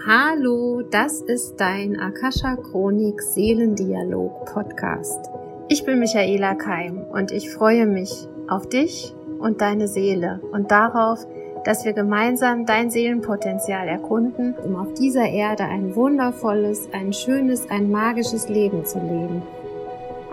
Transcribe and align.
Hallo, 0.00 0.82
das 0.82 1.20
ist 1.20 1.60
dein 1.60 2.00
Akasha 2.00 2.56
Chronik 2.56 3.22
Seelendialog 3.22 4.46
Podcast. 4.46 5.30
Ich 5.68 5.84
bin 5.84 6.00
Michaela 6.00 6.56
Keim 6.56 7.04
und 7.12 7.30
ich 7.30 7.50
freue 7.50 7.86
mich 7.86 8.26
auf 8.48 8.68
dich 8.68 9.14
und 9.38 9.60
deine 9.60 9.86
Seele 9.86 10.40
und 10.50 10.72
darauf, 10.72 11.24
dass 11.64 11.84
wir 11.84 11.92
gemeinsam 11.92 12.66
dein 12.66 12.90
Seelenpotenzial 12.90 13.86
erkunden, 13.86 14.56
um 14.64 14.74
auf 14.74 14.92
dieser 14.94 15.28
Erde 15.28 15.64
ein 15.64 15.94
wundervolles, 15.94 16.88
ein 16.92 17.12
schönes, 17.12 17.70
ein 17.70 17.88
magisches 17.88 18.48
Leben 18.48 18.84
zu 18.84 18.98
leben. 18.98 19.42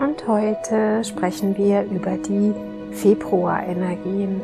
Und 0.00 0.26
heute 0.26 1.04
sprechen 1.04 1.56
wir 1.56 1.84
über 1.84 2.16
die 2.16 2.52
Februarenergien. 2.92 4.40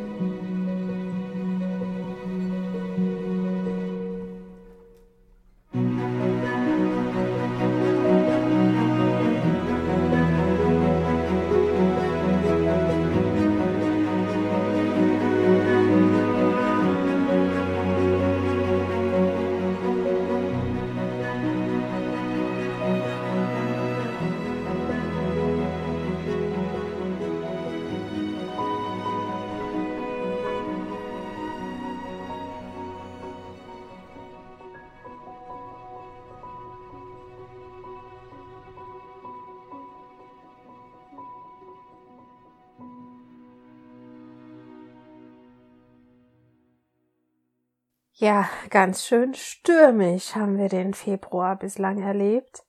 Ja, 48.18 48.48
ganz 48.70 49.04
schön 49.04 49.34
stürmisch 49.34 50.34
haben 50.36 50.56
wir 50.56 50.70
den 50.70 50.94
Februar 50.94 51.54
bislang 51.54 52.00
erlebt 52.00 52.64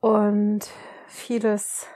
und 0.00 0.60
vieles 1.06 1.86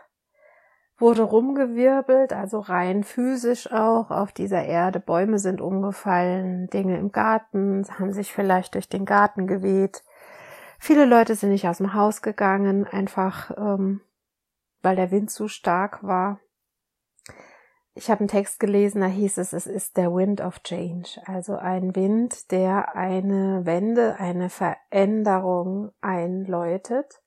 wurde 0.99 1.23
rumgewirbelt, 1.23 2.35
also 2.35 2.59
rein 2.59 3.03
physisch 3.03 3.73
auch 3.73 4.11
auf 4.11 4.33
dieser 4.33 4.67
Erde. 4.67 5.01
Bäume 5.01 5.39
sind 5.39 5.63
umgefallen, 5.63 6.67
Dinge 6.67 6.99
im 6.99 7.11
Garten 7.11 7.87
haben 7.99 8.13
sich 8.13 8.35
vielleicht 8.35 8.75
durch 8.75 8.91
den 8.91 9.07
Garten 9.07 9.47
geweht. 9.47 10.05
Viele 10.79 11.07
Leute 11.07 11.37
sind 11.37 11.53
nicht 11.53 11.67
aus 11.67 11.79
dem 11.79 11.95
Haus 11.95 12.21
gegangen, 12.21 12.87
einfach 12.87 13.51
ähm, 13.57 14.03
weil 14.83 14.97
der 14.97 15.11
Wind 15.11 15.31
zu 15.31 15.49
stark 15.49 16.03
war 16.03 16.39
ich 17.95 18.11
habe 18.11 18.21
einen 18.21 18.29
Text 18.29 18.59
gelesen, 18.59 19.01
da 19.01 19.07
hieß 19.07 19.39
es, 19.39 19.53
es 19.53 19.67
ist 19.67 19.97
der 19.97 20.13
Wind 20.13 20.41
of 20.41 20.63
Change, 20.65 21.21
also 21.27 21.57
ein 21.57 21.95
Wind, 21.95 22.51
der 22.51 22.97
eine 22.97 23.65
Wende, 23.67 24.17
eine 24.19 24.51
Veränderung 24.51 25.93
einläutet. 26.01 27.23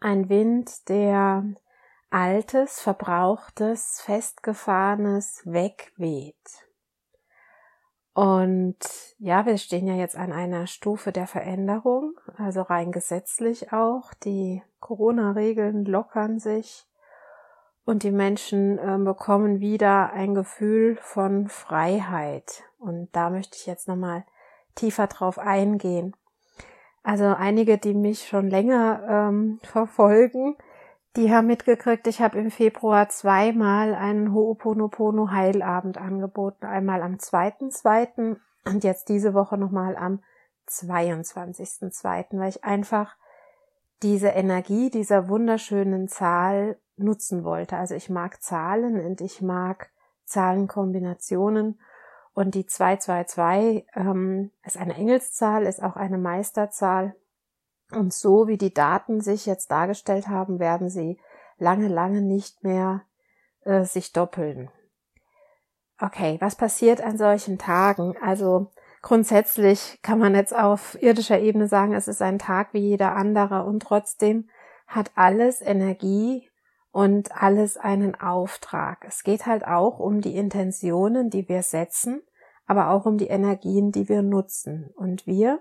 Ein 0.00 0.28
Wind, 0.28 0.88
der 0.88 1.44
altes, 2.10 2.80
verbrauchtes, 2.80 4.00
festgefahrenes 4.00 5.42
wegweht. 5.44 6.66
Und 8.12 8.78
ja, 9.18 9.46
wir 9.46 9.58
stehen 9.58 9.86
ja 9.86 9.94
jetzt 9.94 10.16
an 10.16 10.32
einer 10.32 10.66
Stufe 10.66 11.10
der 11.10 11.26
Veränderung, 11.26 12.14
also 12.36 12.62
rein 12.62 12.92
gesetzlich 12.92 13.72
auch. 13.72 14.12
Die 14.14 14.62
Corona-Regeln 14.80 15.84
lockern 15.84 16.38
sich 16.38 16.86
und 17.84 18.02
die 18.02 18.10
Menschen 18.10 18.78
äh, 18.78 18.98
bekommen 18.98 19.60
wieder 19.60 20.12
ein 20.12 20.34
Gefühl 20.34 20.96
von 21.00 21.48
Freiheit. 21.48 22.64
Und 22.78 23.08
da 23.12 23.30
möchte 23.30 23.56
ich 23.56 23.66
jetzt 23.66 23.88
nochmal 23.88 24.24
tiefer 24.74 25.06
drauf 25.06 25.38
eingehen. 25.38 26.16
Also 27.02 27.26
einige, 27.26 27.76
die 27.76 27.94
mich 27.94 28.26
schon 28.26 28.48
länger 28.48 29.02
ähm, 29.08 29.60
verfolgen, 29.62 30.56
die 31.16 31.32
haben 31.32 31.46
mitgekriegt, 31.46 32.08
ich 32.08 32.20
habe 32.20 32.38
im 32.38 32.50
Februar 32.50 33.08
zweimal 33.08 33.94
einen 33.94 34.34
Ho'oponopono 34.34 35.30
Heilabend 35.30 35.96
angeboten. 35.96 36.66
Einmal 36.66 37.02
am 37.02 37.14
2.2. 37.14 38.36
und 38.64 38.82
jetzt 38.82 39.08
diese 39.08 39.32
Woche 39.32 39.56
nochmal 39.56 39.94
am 39.96 40.24
22.2., 40.68 42.38
weil 42.38 42.48
ich 42.48 42.64
einfach 42.64 43.16
diese 44.04 44.28
Energie 44.28 44.90
dieser 44.90 45.28
wunderschönen 45.28 46.08
Zahl 46.08 46.78
nutzen 46.96 47.42
wollte. 47.42 47.76
Also 47.76 47.94
ich 47.94 48.10
mag 48.10 48.42
Zahlen 48.42 49.04
und 49.04 49.20
ich 49.22 49.40
mag 49.40 49.90
Zahlenkombinationen 50.26 51.80
und 52.34 52.54
die 52.54 52.66
222 52.66 53.86
ähm, 53.94 54.50
ist 54.62 54.76
eine 54.76 54.94
Engelszahl, 54.94 55.64
ist 55.64 55.82
auch 55.82 55.96
eine 55.96 56.18
Meisterzahl. 56.18 57.16
Und 57.92 58.12
so 58.12 58.46
wie 58.46 58.58
die 58.58 58.74
Daten 58.74 59.20
sich 59.20 59.46
jetzt 59.46 59.70
dargestellt 59.70 60.28
haben, 60.28 60.58
werden 60.58 60.90
sie 60.90 61.18
lange, 61.58 61.88
lange 61.88 62.20
nicht 62.20 62.62
mehr 62.62 63.02
äh, 63.64 63.84
sich 63.84 64.12
doppeln. 64.12 64.70
Okay, 65.98 66.36
was 66.40 66.56
passiert 66.56 67.00
an 67.00 67.16
solchen 67.16 67.56
Tagen? 67.56 68.16
Also 68.20 68.70
grundsätzlich 69.04 69.98
kann 70.00 70.18
man 70.18 70.34
jetzt 70.34 70.56
auf 70.56 71.00
irdischer 71.00 71.38
Ebene 71.38 71.68
sagen, 71.68 71.92
es 71.92 72.08
ist 72.08 72.22
ein 72.22 72.38
Tag 72.38 72.72
wie 72.72 72.78
jeder 72.78 73.14
andere 73.14 73.64
und 73.64 73.80
trotzdem 73.80 74.48
hat 74.86 75.12
alles 75.14 75.60
Energie 75.60 76.50
und 76.90 77.30
alles 77.36 77.76
einen 77.76 78.14
Auftrag. 78.14 79.04
Es 79.06 79.22
geht 79.22 79.44
halt 79.44 79.66
auch 79.66 79.98
um 79.98 80.22
die 80.22 80.34
Intentionen, 80.34 81.28
die 81.28 81.50
wir 81.50 81.62
setzen, 81.62 82.22
aber 82.64 82.90
auch 82.90 83.04
um 83.04 83.18
die 83.18 83.26
Energien, 83.26 83.92
die 83.92 84.08
wir 84.08 84.22
nutzen. 84.22 84.90
Und 84.96 85.26
wir 85.26 85.60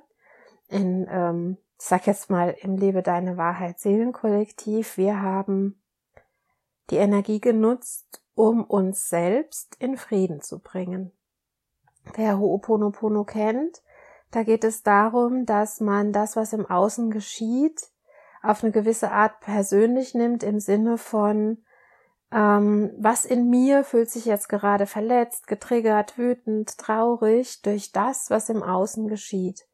in, 0.69 1.05
ähm, 1.11 1.57
ich 1.77 1.85
sag 1.85 2.07
jetzt 2.07 2.29
mal, 2.29 2.55
im 2.61 2.77
Lebe 2.77 3.03
deine 3.03 3.35
Wahrheit 3.35 3.77
Seelenkollektiv, 3.77 4.95
wir 4.95 5.21
haben 5.21 5.83
die 6.91 6.97
Energie 6.97 7.41
genutzt, 7.41 8.23
um 8.35 8.63
uns 8.63 9.09
selbst 9.09 9.75
in 9.79 9.97
Frieden 9.97 10.39
zu 10.39 10.59
bringen. 10.59 11.11
Wer 12.15 12.37
Ho'oponopono 12.37 13.23
kennt, 13.23 13.81
da 14.31 14.43
geht 14.43 14.63
es 14.63 14.83
darum, 14.83 15.45
dass 15.45 15.79
man 15.79 16.11
das, 16.11 16.35
was 16.35 16.53
im 16.53 16.65
Außen 16.65 17.11
geschieht, 17.11 17.89
auf 18.41 18.63
eine 18.63 18.71
gewisse 18.71 19.11
Art 19.11 19.39
persönlich 19.39 20.13
nimmt 20.13 20.43
im 20.43 20.59
Sinne 20.59 20.97
von, 20.97 21.63
ähm, 22.31 22.91
was 22.97 23.25
in 23.25 23.49
mir 23.49 23.83
fühlt 23.83 24.09
sich 24.09 24.25
jetzt 24.25 24.49
gerade 24.49 24.85
verletzt, 24.85 25.47
getriggert, 25.47 26.17
wütend, 26.17 26.77
traurig 26.77 27.61
durch 27.61 27.91
das, 27.91 28.29
was 28.29 28.49
im 28.49 28.63
Außen 28.63 29.07
geschieht. 29.07 29.65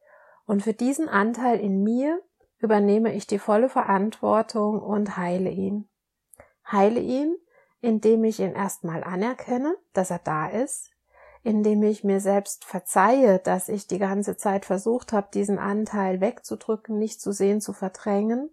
Und 0.46 0.62
für 0.62 0.74
diesen 0.74 1.08
Anteil 1.08 1.58
in 1.58 1.82
mir 1.82 2.20
übernehme 2.58 3.14
ich 3.14 3.26
die 3.26 3.38
volle 3.38 3.68
Verantwortung 3.68 4.80
und 4.80 5.16
heile 5.16 5.50
ihn. 5.50 5.88
Heile 6.70 7.00
ihn, 7.00 7.36
indem 7.80 8.24
ich 8.24 8.40
ihn 8.40 8.52
erstmal 8.52 9.02
anerkenne, 9.02 9.74
dass 9.94 10.10
er 10.10 10.18
da 10.18 10.48
ist, 10.48 10.90
indem 11.42 11.82
ich 11.82 12.04
mir 12.04 12.20
selbst 12.20 12.64
verzeihe, 12.64 13.38
dass 13.38 13.68
ich 13.68 13.86
die 13.86 13.98
ganze 13.98 14.36
Zeit 14.36 14.64
versucht 14.64 15.12
habe, 15.12 15.28
diesen 15.32 15.58
Anteil 15.58 16.20
wegzudrücken, 16.20 16.98
nicht 16.98 17.20
zu 17.20 17.32
sehen, 17.32 17.60
zu 17.60 17.72
verdrängen 17.72 18.50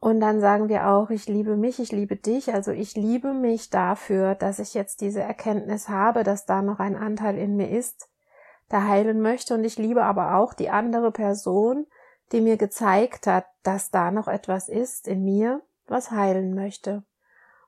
und 0.00 0.20
dann 0.20 0.40
sagen 0.40 0.70
wir 0.70 0.88
auch, 0.88 1.10
ich 1.10 1.26
liebe 1.28 1.56
mich, 1.56 1.78
ich 1.78 1.92
liebe 1.92 2.16
dich. 2.16 2.54
Also 2.54 2.72
ich 2.72 2.94
liebe 2.94 3.34
mich 3.34 3.68
dafür, 3.68 4.34
dass 4.34 4.58
ich 4.58 4.72
jetzt 4.72 5.02
diese 5.02 5.20
Erkenntnis 5.20 5.90
habe, 5.90 6.24
dass 6.24 6.46
da 6.46 6.62
noch 6.62 6.80
ein 6.80 6.96
Anteil 6.96 7.36
in 7.36 7.54
mir 7.54 7.68
ist, 7.68 8.08
der 8.70 8.88
heilen 8.88 9.20
möchte. 9.20 9.54
Und 9.54 9.62
ich 9.62 9.76
liebe 9.76 10.02
aber 10.02 10.36
auch 10.36 10.54
die 10.54 10.70
andere 10.70 11.12
Person, 11.12 11.86
die 12.32 12.40
mir 12.40 12.56
gezeigt 12.56 13.26
hat, 13.26 13.44
dass 13.62 13.90
da 13.90 14.10
noch 14.10 14.26
etwas 14.26 14.70
ist 14.70 15.06
in 15.06 15.22
mir, 15.22 15.60
was 15.86 16.10
heilen 16.10 16.54
möchte. 16.54 17.02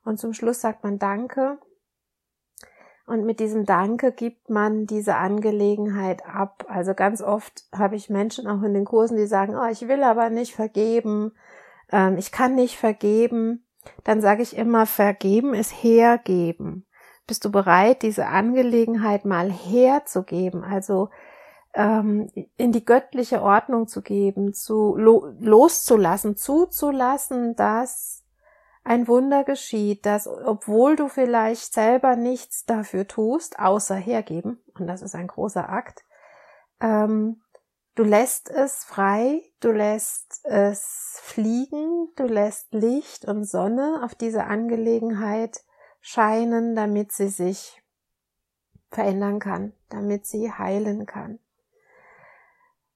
Und 0.02 0.18
zum 0.18 0.32
Schluss 0.32 0.62
sagt 0.62 0.84
man 0.84 0.98
Danke. 0.98 1.58
Und 3.06 3.24
mit 3.24 3.40
diesem 3.40 3.66
Danke 3.66 4.12
gibt 4.12 4.48
man 4.48 4.86
diese 4.86 5.16
Angelegenheit 5.16 6.24
ab. 6.24 6.64
Also 6.68 6.94
ganz 6.94 7.20
oft 7.20 7.64
habe 7.72 7.96
ich 7.96 8.10
Menschen 8.10 8.46
auch 8.46 8.62
in 8.62 8.74
den 8.74 8.84
Kursen, 8.84 9.16
die 9.16 9.26
sagen, 9.26 9.56
oh, 9.56 9.68
ich 9.70 9.88
will 9.88 10.02
aber 10.02 10.30
nicht 10.30 10.54
vergeben 10.54 11.32
ähm, 11.92 12.16
ich 12.16 12.32
kann 12.32 12.54
nicht 12.54 12.76
vergeben, 12.76 13.64
dann 14.02 14.20
sage 14.20 14.42
ich 14.42 14.56
immer, 14.56 14.86
vergeben 14.86 15.54
ist 15.54 15.70
hergeben. 15.82 16.86
Bist 17.26 17.44
du 17.44 17.52
bereit, 17.52 18.02
diese 18.02 18.26
Angelegenheit 18.26 19.24
mal 19.24 19.50
herzugeben, 19.50 20.64
also 20.64 21.10
ähm, 21.74 22.30
in 22.56 22.72
die 22.72 22.84
göttliche 22.84 23.42
Ordnung 23.42 23.86
zu 23.86 24.02
geben, 24.02 24.54
zu 24.54 24.96
lo 24.96 25.28
loszulassen, 25.38 26.36
zuzulassen, 26.36 27.54
dass 27.54 28.21
ein 28.84 29.06
Wunder 29.08 29.44
geschieht, 29.44 30.06
dass 30.06 30.26
obwohl 30.26 30.96
du 30.96 31.08
vielleicht 31.08 31.72
selber 31.72 32.16
nichts 32.16 32.64
dafür 32.64 33.06
tust, 33.06 33.58
außer 33.58 33.94
hergeben, 33.94 34.60
und 34.78 34.86
das 34.86 35.02
ist 35.02 35.14
ein 35.14 35.28
großer 35.28 35.68
Akt, 35.68 36.04
ähm, 36.80 37.42
Du 37.94 38.04
lässt 38.04 38.48
es 38.48 38.84
frei, 38.84 39.42
du 39.60 39.70
lässt 39.70 40.40
es 40.44 41.18
fliegen, 41.22 42.08
du 42.16 42.24
lässt 42.24 42.72
Licht 42.72 43.26
und 43.26 43.44
Sonne 43.44 44.00
auf 44.02 44.14
diese 44.14 44.44
Angelegenheit 44.44 45.62
scheinen, 46.00 46.74
damit 46.74 47.12
sie 47.12 47.28
sich 47.28 47.82
verändern 48.90 49.40
kann, 49.40 49.74
damit 49.90 50.24
sie 50.24 50.50
heilen 50.50 51.04
kann. 51.04 51.38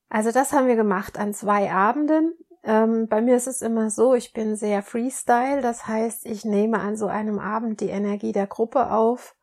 Also 0.08 0.32
das 0.32 0.54
haben 0.54 0.66
wir 0.66 0.76
gemacht 0.76 1.18
an 1.18 1.34
zwei 1.34 1.70
Abenden. 1.70 2.32
Ähm, 2.66 3.08
bei 3.08 3.22
mir 3.22 3.36
ist 3.36 3.46
es 3.46 3.62
immer 3.62 3.88
so, 3.88 4.14
ich 4.14 4.34
bin 4.34 4.56
sehr 4.56 4.82
Freestyle, 4.82 5.62
das 5.62 5.86
heißt, 5.86 6.26
ich 6.26 6.44
nehme 6.44 6.80
an 6.80 6.96
so 6.96 7.06
einem 7.06 7.38
Abend 7.38 7.80
die 7.80 7.88
Energie 7.88 8.32
der 8.32 8.46
Gruppe 8.46 8.90
auf, 8.90 9.34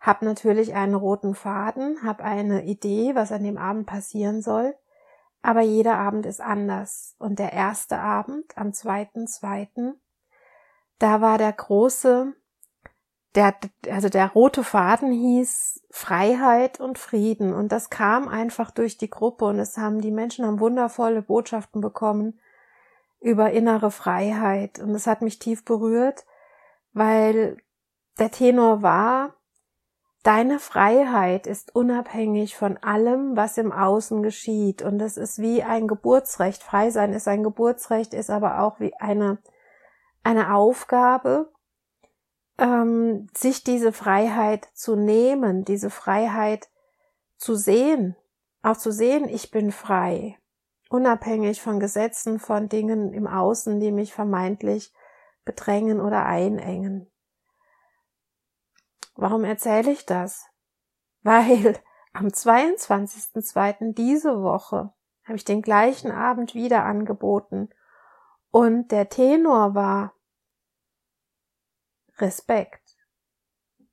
habe 0.00 0.24
natürlich 0.24 0.74
einen 0.74 0.94
roten 0.96 1.34
Faden, 1.36 2.02
habe 2.02 2.24
eine 2.24 2.64
Idee, 2.64 3.14
was 3.14 3.30
an 3.30 3.44
dem 3.44 3.58
Abend 3.58 3.86
passieren 3.86 4.42
soll 4.42 4.74
aber 5.42 5.62
jeder 5.62 5.98
Abend 5.98 6.26
ist 6.26 6.40
anders. 6.40 7.14
Und 7.18 7.38
der 7.38 7.52
erste 7.52 7.98
Abend, 7.98 8.56
am 8.56 8.72
zweiten, 8.72 9.26
zweiten, 9.26 10.00
da 10.98 11.20
war 11.20 11.38
der 11.38 11.52
große, 11.52 12.34
der, 13.34 13.54
also 13.90 14.08
der 14.08 14.28
rote 14.28 14.64
Faden 14.64 15.12
hieß 15.12 15.82
Freiheit 15.90 16.78
und 16.78 16.98
Frieden. 16.98 17.54
Und 17.54 17.72
das 17.72 17.88
kam 17.88 18.28
einfach 18.28 18.70
durch 18.70 18.98
die 18.98 19.10
Gruppe 19.10 19.46
und 19.46 19.58
es 19.58 19.78
haben, 19.78 20.00
die 20.00 20.10
Menschen 20.10 20.44
haben 20.44 20.60
wundervolle 20.60 21.22
Botschaften 21.22 21.80
bekommen 21.80 22.38
über 23.20 23.50
innere 23.52 23.90
Freiheit. 23.90 24.78
Und 24.78 24.94
es 24.94 25.06
hat 25.06 25.22
mich 25.22 25.38
tief 25.38 25.64
berührt, 25.64 26.24
weil 26.92 27.58
der 28.18 28.30
Tenor 28.30 28.82
war, 28.82 29.34
Deine 30.22 30.58
Freiheit 30.58 31.46
ist 31.46 31.74
unabhängig 31.74 32.54
von 32.54 32.76
allem, 32.76 33.36
was 33.36 33.56
im 33.56 33.72
Außen 33.72 34.22
geschieht. 34.22 34.82
Und 34.82 34.98
das 34.98 35.16
ist 35.16 35.38
wie 35.38 35.62
ein 35.62 35.88
Geburtsrecht. 35.88 36.62
Frei 36.62 36.90
sein 36.90 37.14
ist 37.14 37.26
ein 37.26 37.42
Geburtsrecht, 37.42 38.12
ist 38.12 38.28
aber 38.28 38.60
auch 38.60 38.80
wie 38.80 38.94
eine, 38.96 39.38
eine 40.22 40.54
Aufgabe, 40.54 41.50
ähm, 42.58 43.28
sich 43.34 43.64
diese 43.64 43.92
Freiheit 43.92 44.68
zu 44.74 44.94
nehmen, 44.94 45.64
diese 45.64 45.88
Freiheit 45.88 46.68
zu 47.38 47.54
sehen. 47.54 48.14
Auch 48.62 48.76
zu 48.76 48.92
sehen, 48.92 49.26
ich 49.26 49.50
bin 49.50 49.72
frei. 49.72 50.36
Unabhängig 50.90 51.62
von 51.62 51.78
Gesetzen, 51.78 52.40
von 52.40 52.68
Dingen 52.68 53.12
im 53.12 53.28
Außen, 53.28 53.78
die 53.78 53.92
mich 53.92 54.12
vermeintlich 54.12 54.92
bedrängen 55.44 56.00
oder 56.00 56.26
einengen. 56.26 57.08
Warum 59.14 59.44
erzähle 59.44 59.92
ich 59.92 60.04
das? 60.04 60.46
Weil 61.22 61.78
am 62.12 62.26
22.02. 62.26 63.94
diese 63.94 64.42
Woche 64.42 64.92
habe 65.22 65.36
ich 65.36 65.44
den 65.44 65.62
gleichen 65.62 66.10
Abend 66.10 66.56
wieder 66.56 66.84
angeboten 66.84 67.70
und 68.50 68.90
der 68.90 69.08
Tenor 69.08 69.76
war 69.76 70.14
Respekt 72.18 72.98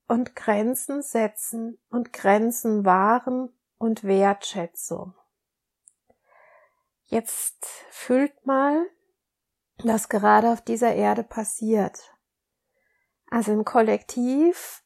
und 0.07 0.35
Grenzen 0.35 1.03
setzen 1.03 1.77
und 1.91 2.11
Grenzen 2.11 2.85
wahren 2.85 3.55
und 3.77 4.03
Wertschätzung. 4.03 5.13
Jetzt 7.07 7.65
fühlt 7.89 8.45
mal, 8.45 8.85
was 9.83 10.09
gerade 10.09 10.51
auf 10.51 10.61
dieser 10.61 10.93
Erde 10.93 11.23
passiert. 11.23 12.13
Also 13.29 13.51
im 13.51 13.65
Kollektiv 13.65 14.83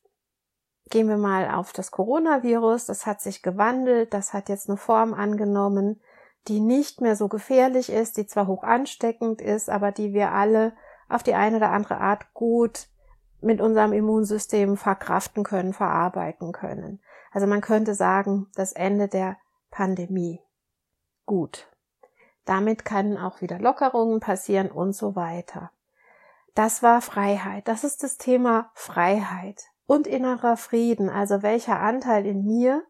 Gehen 0.92 1.08
wir 1.08 1.18
mal 1.18 1.50
auf 1.50 1.72
das 1.72 1.90
Coronavirus. 1.90 2.88
Das 2.88 3.06
hat 3.06 3.22
sich 3.22 3.42
gewandelt. 3.42 4.14
Das 4.14 4.34
hat 4.34 4.50
jetzt 4.50 4.68
eine 4.68 4.78
Form 4.78 5.14
angenommen, 5.14 6.02
die 6.50 6.60
nicht 6.60 7.00
mehr 7.00 7.16
so 7.16 7.30
gefährlich 7.30 7.90
ist, 7.90 8.18
die 8.18 8.28
zwar 8.28 8.46
hoch 8.46 8.64
ansteckend 8.64 9.42
ist, 9.42 9.70
aber 9.70 9.94
die 9.94 10.14
wir 10.14 10.34
alle 10.34 10.74
auf 11.08 11.24
die 11.24 11.34
eine 11.34 11.58
oder 11.58 11.72
andere 11.72 11.98
Art 11.98 12.34
gut 12.34 12.90
mit 13.40 13.62
unserem 13.62 13.94
Immunsystem 13.94 14.76
verkraften 14.76 15.46
können, 15.46 15.72
verarbeiten 15.72 16.52
können. 16.52 17.02
Also 17.32 17.48
man 17.48 17.62
könnte 17.62 17.96
sagen, 17.96 18.48
das 18.56 18.74
Ende 18.74 19.08
der 19.08 19.38
Pandemie. 19.72 20.42
Gut. 21.26 21.71
Damit 22.46 22.86
können 22.86 23.18
auch 23.18 23.42
wieder 23.42 23.60
Lockerungen 23.60 24.20
passieren 24.20 24.72
und 24.72 24.94
so 24.94 25.16
weiter. 25.16 25.72
Das 26.56 26.84
war 26.84 27.02
Freiheit. 27.02 27.68
Das 27.68 27.84
ist 27.84 28.04
das 28.04 28.18
Thema 28.18 28.72
Freiheit 28.74 29.64
und 29.86 30.08
innerer 30.08 30.58
Frieden, 30.58 31.10
also 31.10 31.44
welcher 31.44 31.80
Anteil 31.80 32.26
in 32.26 32.46
mir 32.46 32.84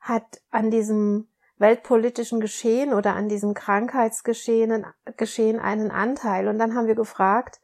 hat 0.00 0.40
an 0.50 0.70
diesem 0.70 1.28
weltpolitischen 1.58 2.40
Geschehen 2.40 2.92
oder 2.92 3.14
an 3.14 3.28
diesem 3.28 3.54
Krankheitsgeschehen 3.54 4.84
Geschehen 5.16 5.60
einen 5.60 5.90
Anteil. 5.90 6.48
Und 6.48 6.58
dann 6.58 6.74
haben 6.74 6.86
wir 6.86 6.94
gefragt, 6.94 7.60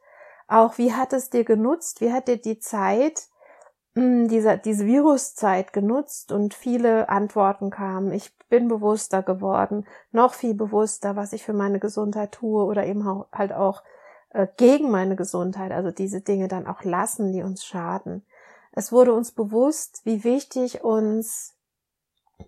auch 0.47 0.77
wie 0.77 0.93
hat 0.93 1.13
es 1.13 1.29
dir 1.29 1.43
genutzt? 1.43 2.01
Wie 2.01 2.11
hat 2.11 2.27
dir 2.27 2.37
die 2.37 2.59
Zeit, 2.59 3.27
dieser, 4.27 4.57
diese 4.57 4.85
Viruszeit 4.85 5.73
genutzt? 5.73 6.31
Und 6.31 6.53
viele 6.53 7.09
Antworten 7.09 7.69
kamen. 7.69 8.11
Ich 8.11 8.35
bin 8.49 8.67
bewusster 8.67 9.23
geworden, 9.23 9.85
noch 10.11 10.33
viel 10.33 10.53
bewusster, 10.53 11.15
was 11.15 11.33
ich 11.33 11.43
für 11.43 11.53
meine 11.53 11.79
Gesundheit 11.79 12.31
tue 12.31 12.63
oder 12.63 12.85
eben 12.85 13.05
halt 13.31 13.53
auch 13.53 13.83
äh, 14.31 14.47
gegen 14.57 14.89
meine 14.91 15.15
Gesundheit. 15.15 15.71
Also 15.71 15.91
diese 15.91 16.21
Dinge 16.21 16.47
dann 16.47 16.67
auch 16.67 16.83
lassen, 16.83 17.31
die 17.31 17.43
uns 17.43 17.63
schaden. 17.63 18.25
Es 18.71 18.91
wurde 18.91 19.13
uns 19.13 19.31
bewusst, 19.31 20.01
wie 20.05 20.23
wichtig 20.23 20.83
uns 20.83 21.55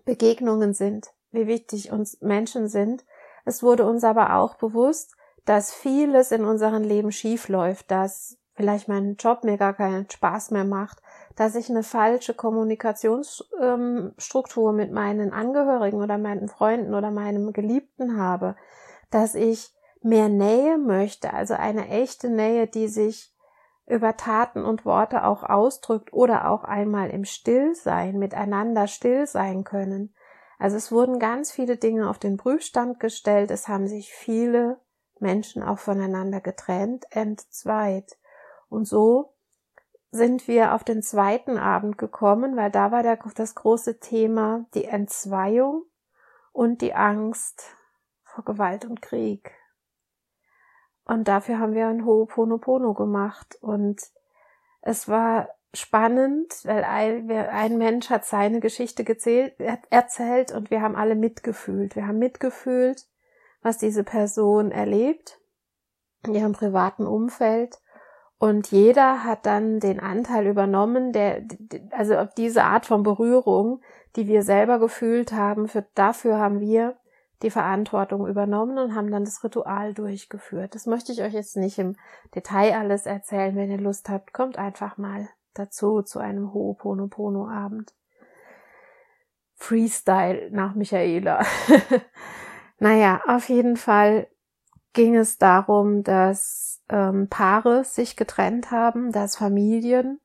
Begegnungen 0.04 0.74
sind, 0.74 1.12
wie 1.30 1.46
wichtig 1.46 1.92
uns 1.92 2.20
Menschen 2.20 2.68
sind. 2.68 3.04
Es 3.44 3.62
wurde 3.62 3.84
uns 3.84 4.04
aber 4.04 4.36
auch 4.36 4.56
bewusst, 4.56 5.16
dass 5.44 5.72
vieles 5.72 6.30
in 6.30 6.44
unserem 6.44 6.84
Leben 6.84 7.10
schief 7.10 7.48
läuft, 7.48 7.90
dass 7.90 8.38
vielleicht 8.54 8.88
mein 8.88 9.16
Job 9.16 9.44
mir 9.44 9.56
gar 9.56 9.74
keinen 9.74 10.08
Spaß 10.08 10.52
mehr 10.52 10.64
macht, 10.64 11.02
dass 11.36 11.54
ich 11.54 11.70
eine 11.70 11.82
falsche 11.82 12.34
Kommunikationsstruktur 12.34 14.72
mit 14.72 14.92
meinen 14.92 15.32
Angehörigen 15.32 16.02
oder 16.02 16.18
meinen 16.18 16.48
Freunden 16.48 16.94
oder 16.94 17.10
meinem 17.10 17.52
Geliebten 17.52 18.18
habe, 18.18 18.56
dass 19.10 19.34
ich 19.34 19.74
mehr 20.02 20.28
Nähe 20.28 20.78
möchte, 20.78 21.32
also 21.32 21.54
eine 21.54 21.88
echte 21.88 22.28
Nähe, 22.28 22.66
die 22.66 22.88
sich 22.88 23.32
über 23.86 24.16
Taten 24.16 24.64
und 24.64 24.84
Worte 24.84 25.24
auch 25.24 25.42
ausdrückt 25.42 26.12
oder 26.12 26.50
auch 26.50 26.64
einmal 26.64 27.10
im 27.10 27.24
Stillsein 27.24 28.18
miteinander 28.18 28.86
still 28.86 29.26
sein 29.26 29.64
können. 29.64 30.14
Also 30.58 30.76
es 30.76 30.92
wurden 30.92 31.18
ganz 31.18 31.50
viele 31.50 31.76
Dinge 31.76 32.08
auf 32.08 32.18
den 32.18 32.36
Prüfstand 32.36 33.00
gestellt, 33.00 33.50
es 33.50 33.68
haben 33.68 33.88
sich 33.88 34.12
viele 34.12 34.78
Menschen 35.18 35.62
auch 35.62 35.78
voneinander 35.78 36.40
getrennt, 36.40 37.04
entzweit. 37.10 38.16
Und 38.68 38.86
so 38.86 39.31
sind 40.12 40.46
wir 40.46 40.74
auf 40.74 40.84
den 40.84 41.02
zweiten 41.02 41.58
Abend 41.58 41.96
gekommen, 41.98 42.54
weil 42.54 42.70
da 42.70 42.92
war 42.92 43.02
der, 43.02 43.18
das 43.34 43.54
große 43.54 43.98
Thema 43.98 44.66
die 44.74 44.84
Entzweiung 44.84 45.84
und 46.52 46.82
die 46.82 46.94
Angst 46.94 47.76
vor 48.22 48.44
Gewalt 48.44 48.84
und 48.84 49.00
Krieg. 49.00 49.52
Und 51.04 51.28
dafür 51.28 51.58
haben 51.58 51.74
wir 51.74 51.88
ein 51.88 52.04
Ho'oponopono 52.04 52.94
gemacht. 52.94 53.56
Und 53.60 54.02
es 54.82 55.08
war 55.08 55.48
spannend, 55.74 56.60
weil 56.64 56.84
ein, 56.84 57.78
Mensch 57.78 58.10
hat 58.10 58.26
seine 58.26 58.60
Geschichte 58.60 59.04
gezählt, 59.04 59.54
erzählt 59.90 60.52
und 60.52 60.70
wir 60.70 60.82
haben 60.82 60.94
alle 60.94 61.14
mitgefühlt. 61.14 61.96
Wir 61.96 62.06
haben 62.06 62.18
mitgefühlt, 62.18 63.06
was 63.62 63.78
diese 63.78 64.04
Person 64.04 64.70
erlebt 64.70 65.40
in 66.24 66.34
ihrem 66.34 66.52
privaten 66.52 67.06
Umfeld. 67.06 67.80
Und 68.42 68.72
jeder 68.72 69.22
hat 69.22 69.46
dann 69.46 69.78
den 69.78 70.00
Anteil 70.00 70.48
übernommen, 70.48 71.12
der, 71.12 71.44
also 71.92 72.26
diese 72.36 72.64
Art 72.64 72.86
von 72.86 73.04
Berührung, 73.04 73.80
die 74.16 74.26
wir 74.26 74.42
selber 74.42 74.80
gefühlt 74.80 75.30
haben, 75.30 75.68
für, 75.68 75.86
dafür 75.94 76.38
haben 76.38 76.58
wir 76.58 76.96
die 77.44 77.50
Verantwortung 77.50 78.26
übernommen 78.26 78.78
und 78.78 78.96
haben 78.96 79.12
dann 79.12 79.24
das 79.24 79.44
Ritual 79.44 79.94
durchgeführt. 79.94 80.74
Das 80.74 80.86
möchte 80.86 81.12
ich 81.12 81.22
euch 81.22 81.34
jetzt 81.34 81.56
nicht 81.56 81.78
im 81.78 81.94
Detail 82.34 82.76
alles 82.76 83.06
erzählen. 83.06 83.54
Wenn 83.54 83.70
ihr 83.70 83.78
Lust 83.78 84.08
habt, 84.08 84.32
kommt 84.32 84.58
einfach 84.58 84.98
mal 84.98 85.28
dazu 85.54 86.02
zu 86.02 86.18
einem 86.18 86.52
Ho'oponopono-Abend. 86.52 87.94
Freestyle 89.54 90.50
nach 90.50 90.74
Michaela. 90.74 91.44
naja, 92.80 93.20
auf 93.24 93.48
jeden 93.48 93.76
Fall 93.76 94.26
ging 94.92 95.16
es 95.16 95.38
darum, 95.38 96.02
dass 96.02 96.82
ähm, 96.88 97.28
Paare 97.28 97.84
sich 97.84 98.16
getrennt 98.16 98.70
haben, 98.70 99.12
dass 99.12 99.36
Familien 99.36 100.20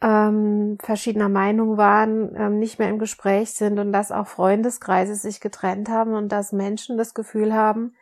ähm, 0.00 0.78
verschiedener 0.82 1.28
Meinung 1.28 1.76
waren, 1.76 2.34
ähm, 2.34 2.58
nicht 2.58 2.78
mehr 2.78 2.88
im 2.88 2.98
Gespräch 2.98 3.52
sind 3.52 3.78
und 3.78 3.92
dass 3.92 4.10
auch 4.10 4.26
Freundeskreise 4.26 5.14
sich 5.14 5.40
getrennt 5.40 5.88
haben 5.88 6.14
und 6.14 6.30
dass 6.30 6.52
Menschen 6.52 6.98
das 6.98 7.14
Gefühl 7.14 7.54
haben, 7.54 7.94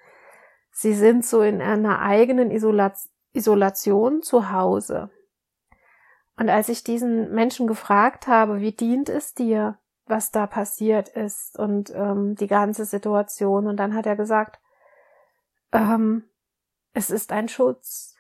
sie 0.73 0.95
sind 0.95 1.27
so 1.27 1.43
in 1.43 1.61
einer 1.61 2.01
eigenen 2.01 2.51
Isola 2.51 2.93
Isolation 3.33 4.23
zu 4.23 4.51
Hause. 4.51 5.11
Und 6.37 6.49
als 6.49 6.69
ich 6.69 6.83
diesen 6.83 7.33
Menschen 7.33 7.69
gefragt 7.69 8.27
habe, 8.27 8.61
wie 8.61 8.73
dient 8.73 9.09
es 9.09 9.35
dir, 9.35 9.79
was 10.07 10.33
da 10.33 10.47
passiert 10.47 11.09
ist 11.11 11.57
und 11.57 11.93
ähm, 11.95 12.35
die 12.35 12.49
ganze 12.49 12.87
Situation. 12.87 13.67
Und 13.67 13.77
dann 13.77 13.95
hat 13.95 14.07
er 14.07 14.17
gesagt, 14.17 14.59
ähm, 15.73 16.25
es 16.93 17.11
ist 17.11 17.33
ein 17.33 17.49
Schutz. 17.49 18.17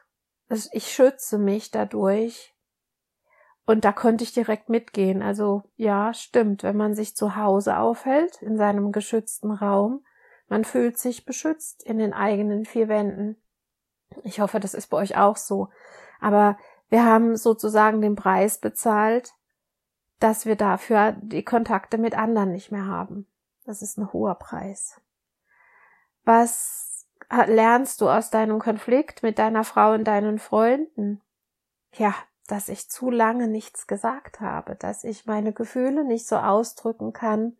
Ich 0.72 0.92
schütze 0.92 1.38
mich 1.38 1.70
dadurch. 1.70 2.54
Und 3.66 3.84
da 3.84 3.92
konnte 3.92 4.24
ich 4.24 4.32
direkt 4.32 4.68
mitgehen. 4.68 5.22
Also 5.22 5.62
ja, 5.76 6.12
stimmt, 6.12 6.62
wenn 6.62 6.76
man 6.76 6.94
sich 6.94 7.14
zu 7.14 7.36
Hause 7.36 7.78
aufhält, 7.78 8.42
in 8.42 8.56
seinem 8.56 8.90
geschützten 8.90 9.52
Raum, 9.52 10.04
man 10.48 10.64
fühlt 10.64 10.98
sich 10.98 11.24
beschützt 11.24 11.84
in 11.84 11.98
den 11.98 12.12
eigenen 12.12 12.64
vier 12.64 12.88
Wänden. 12.88 13.36
Ich 14.24 14.40
hoffe, 14.40 14.58
das 14.58 14.74
ist 14.74 14.88
bei 14.88 14.96
euch 14.96 15.16
auch 15.16 15.36
so. 15.36 15.68
Aber 16.20 16.58
wir 16.88 17.04
haben 17.04 17.36
sozusagen 17.36 18.00
den 18.00 18.16
Preis 18.16 18.58
bezahlt, 18.58 19.32
dass 20.18 20.46
wir 20.46 20.56
dafür 20.56 21.12
die 21.20 21.44
Kontakte 21.44 21.96
mit 21.96 22.18
anderen 22.18 22.50
nicht 22.50 22.72
mehr 22.72 22.86
haben. 22.86 23.26
Das 23.64 23.82
ist 23.82 23.96
ein 23.96 24.12
hoher 24.12 24.34
Preis. 24.34 25.00
Was 26.24 26.99
lernst 27.30 28.00
du 28.00 28.08
aus 28.08 28.30
deinem 28.30 28.58
Konflikt 28.58 29.22
mit 29.22 29.38
deiner 29.38 29.64
Frau 29.64 29.92
und 29.92 30.04
deinen 30.04 30.38
Freunden? 30.38 31.22
Ja, 31.94 32.14
dass 32.46 32.68
ich 32.68 32.90
zu 32.90 33.10
lange 33.10 33.46
nichts 33.46 33.86
gesagt 33.86 34.40
habe, 34.40 34.74
dass 34.74 35.04
ich 35.04 35.26
meine 35.26 35.52
Gefühle 35.52 36.04
nicht 36.04 36.26
so 36.26 36.36
ausdrücken 36.36 37.12
kann, 37.12 37.56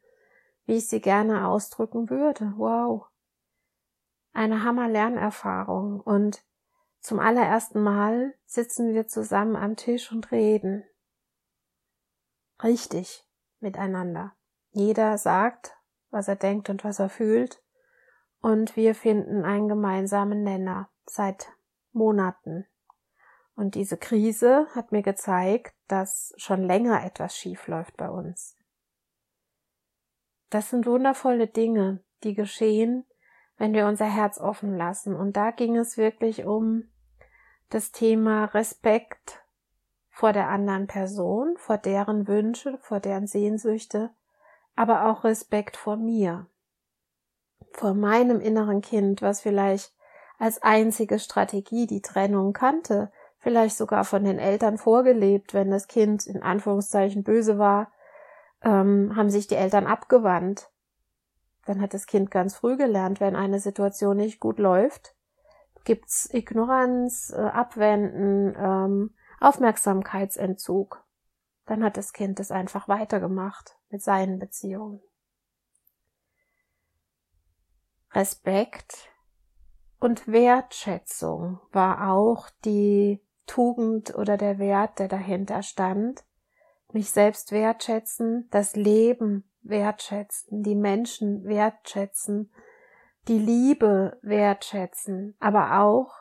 wie 0.66 0.76
ich 0.76 0.88
sie 0.88 1.00
gerne 1.00 1.46
ausdrücken 1.46 2.10
würde. 2.10 2.54
Wow. 2.56 3.06
Eine 4.32 4.64
Hammer-Lernerfahrung 4.64 6.00
und 6.00 6.44
zum 7.00 7.18
allerersten 7.18 7.82
Mal 7.82 8.34
sitzen 8.46 8.92
wir 8.92 9.06
zusammen 9.06 9.56
am 9.56 9.76
Tisch 9.76 10.12
und 10.12 10.30
reden. 10.32 10.84
Richtig 12.62 13.26
miteinander. 13.60 14.34
Jeder 14.70 15.16
sagt, 15.18 15.76
was 16.10 16.28
er 16.28 16.36
denkt 16.36 16.68
und 16.68 16.84
was 16.84 16.98
er 16.98 17.08
fühlt, 17.08 17.62
und 18.40 18.76
wir 18.76 18.94
finden 18.94 19.44
einen 19.44 19.68
gemeinsamen 19.68 20.42
Nenner 20.42 20.88
seit 21.06 21.52
Monaten. 21.92 22.66
Und 23.54 23.74
diese 23.74 23.98
Krise 23.98 24.66
hat 24.74 24.92
mir 24.92 25.02
gezeigt, 25.02 25.74
dass 25.88 26.32
schon 26.36 26.62
länger 26.62 27.04
etwas 27.04 27.36
schief 27.36 27.66
läuft 27.66 27.96
bei 27.96 28.08
uns. 28.08 28.56
Das 30.48 30.70
sind 30.70 30.86
wundervolle 30.86 31.46
Dinge, 31.46 32.02
die 32.24 32.34
geschehen, 32.34 33.04
wenn 33.56 33.74
wir 33.74 33.86
unser 33.86 34.06
Herz 34.06 34.38
offen 34.38 34.76
lassen. 34.76 35.14
Und 35.14 35.36
da 35.36 35.50
ging 35.50 35.76
es 35.76 35.96
wirklich 35.96 36.46
um 36.46 36.84
das 37.68 37.92
Thema 37.92 38.46
Respekt 38.46 39.44
vor 40.08 40.32
der 40.32 40.48
anderen 40.48 40.86
Person, 40.86 41.56
vor 41.56 41.78
deren 41.78 42.26
Wünsche, 42.26 42.78
vor 42.78 43.00
deren 43.00 43.26
Sehnsüchte, 43.26 44.10
aber 44.74 45.06
auch 45.08 45.24
Respekt 45.24 45.76
vor 45.76 45.96
mir, 45.96 46.46
vor 47.72 47.94
meinem 47.94 48.40
inneren 48.40 48.80
Kind, 48.80 49.22
was 49.22 49.40
vielleicht 49.40 49.92
als 50.38 50.62
einzige 50.62 51.18
Strategie 51.18 51.86
die 51.86 52.02
Trennung 52.02 52.52
kannte, 52.52 53.12
vielleicht 53.38 53.76
sogar 53.76 54.04
von 54.04 54.24
den 54.24 54.38
Eltern 54.38 54.78
vorgelebt, 54.78 55.54
wenn 55.54 55.70
das 55.70 55.88
Kind 55.88 56.26
in 56.26 56.42
Anführungszeichen 56.42 57.22
böse 57.22 57.58
war, 57.58 57.92
ähm, 58.62 59.14
haben 59.16 59.30
sich 59.30 59.46
die 59.46 59.54
Eltern 59.54 59.86
abgewandt 59.86 60.70
dann 61.66 61.80
hat 61.80 61.94
das 61.94 62.06
Kind 62.06 62.30
ganz 62.30 62.56
früh 62.56 62.76
gelernt, 62.76 63.20
wenn 63.20 63.36
eine 63.36 63.60
Situation 63.60 64.16
nicht 64.16 64.40
gut 64.40 64.58
läuft, 64.58 65.14
gibt's 65.84 66.28
Ignoranz, 66.32 67.32
äh, 67.32 67.40
Abwenden, 67.40 68.54
ähm, 68.58 69.14
Aufmerksamkeitsentzug. 69.40 71.04
Dann 71.66 71.84
hat 71.84 71.96
das 71.96 72.12
Kind 72.12 72.40
es 72.40 72.50
einfach 72.50 72.88
weitergemacht 72.88 73.78
mit 73.88 74.02
seinen 74.02 74.38
Beziehungen. 74.38 75.00
Respekt 78.12 79.08
und 80.00 80.26
Wertschätzung 80.26 81.60
war 81.72 82.10
auch 82.10 82.48
die 82.64 83.20
Tugend 83.46 84.14
oder 84.14 84.36
der 84.36 84.58
Wert, 84.58 84.98
der 84.98 85.08
dahinter 85.08 85.62
stand. 85.62 86.24
Mich 86.92 87.10
selbst 87.10 87.52
wertschätzen, 87.52 88.48
das 88.50 88.74
Leben 88.74 89.44
wertschätzen, 89.62 90.62
die 90.62 90.74
Menschen 90.74 91.44
wertschätzen, 91.44 92.50
die 93.28 93.38
Liebe 93.38 94.18
wertschätzen, 94.22 95.36
aber 95.38 95.80
auch 95.80 96.20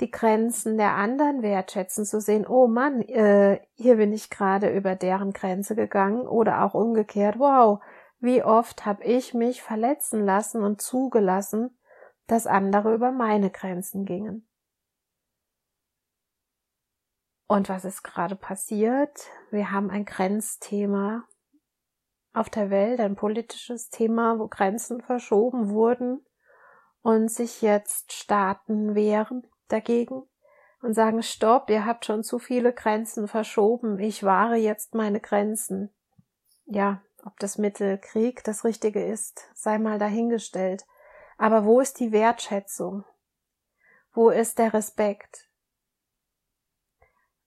die 0.00 0.10
Grenzen 0.10 0.76
der 0.76 0.94
anderen 0.94 1.42
wertschätzen, 1.42 2.04
zu 2.04 2.20
sehen, 2.20 2.46
oh 2.46 2.66
Mann, 2.66 3.00
äh, 3.02 3.60
hier 3.74 3.96
bin 3.96 4.12
ich 4.12 4.28
gerade 4.28 4.70
über 4.70 4.96
deren 4.96 5.32
Grenze 5.32 5.76
gegangen 5.76 6.26
oder 6.26 6.64
auch 6.64 6.74
umgekehrt, 6.74 7.38
wow, 7.38 7.80
wie 8.24 8.42
oft 8.42 8.86
habe 8.86 9.04
ich 9.04 9.34
mich 9.34 9.62
verletzen 9.62 10.24
lassen 10.24 10.62
und 10.62 10.80
zugelassen, 10.80 11.78
dass 12.26 12.46
andere 12.46 12.94
über 12.94 13.12
meine 13.12 13.50
Grenzen 13.50 14.06
gingen. 14.06 14.48
Und 17.46 17.68
was 17.68 17.84
ist 17.84 18.02
gerade 18.02 18.34
passiert? 18.34 19.28
Wir 19.50 19.70
haben 19.70 19.90
ein 19.90 20.06
Grenzthema 20.06 21.24
auf 22.32 22.48
der 22.48 22.70
Welt 22.70 22.98
ein 22.98 23.14
politisches 23.14 23.90
Thema, 23.90 24.38
wo 24.38 24.48
Grenzen 24.48 25.02
verschoben 25.02 25.68
wurden 25.68 26.24
und 27.02 27.30
sich 27.30 27.60
jetzt 27.60 28.12
Staaten 28.12 28.94
wehren 28.94 29.46
dagegen 29.68 30.22
und 30.80 30.94
sagen, 30.94 31.22
stopp, 31.22 31.68
ihr 31.68 31.84
habt 31.84 32.06
schon 32.06 32.24
zu 32.24 32.38
viele 32.38 32.72
Grenzen 32.72 33.28
verschoben, 33.28 33.98
ich 33.98 34.24
wahre 34.24 34.56
jetzt 34.56 34.94
meine 34.94 35.20
Grenzen. 35.20 35.94
Ja, 36.64 37.02
ob 37.24 37.38
das 37.38 37.58
Mittel 37.58 37.98
Krieg 37.98 38.44
das 38.44 38.64
Richtige 38.64 39.04
ist, 39.04 39.48
sei 39.54 39.78
mal 39.78 39.98
dahingestellt. 39.98 40.84
Aber 41.38 41.64
wo 41.64 41.80
ist 41.80 41.98
die 42.00 42.12
Wertschätzung? 42.12 43.04
Wo 44.12 44.30
ist 44.30 44.58
der 44.58 44.72
Respekt? 44.74 45.50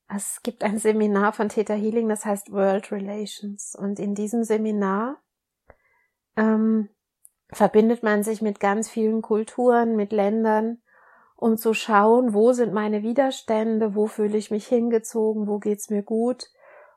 Es 0.09 0.41
gibt 0.41 0.63
ein 0.63 0.77
Seminar 0.77 1.33
von 1.33 1.49
Theta 1.49 1.73
Healing, 1.73 2.07
das 2.07 2.25
heißt 2.25 2.51
World 2.51 2.91
Relations. 2.91 3.75
Und 3.75 3.99
in 3.99 4.15
diesem 4.15 4.43
Seminar 4.43 5.21
ähm, 6.37 6.89
verbindet 7.51 8.03
man 8.03 8.23
sich 8.23 8.41
mit 8.41 8.59
ganz 8.59 8.89
vielen 8.89 9.21
Kulturen, 9.21 9.95
mit 9.95 10.11
Ländern, 10.11 10.81
um 11.35 11.57
zu 11.57 11.73
schauen, 11.73 12.33
wo 12.33 12.53
sind 12.53 12.73
meine 12.73 13.03
Widerstände, 13.03 13.95
wo 13.95 14.07
fühle 14.07 14.37
ich 14.37 14.49
mich 14.49 14.67
hingezogen, 14.67 15.47
wo 15.47 15.59
geht's 15.59 15.89
mir 15.89 16.03
gut, 16.03 16.49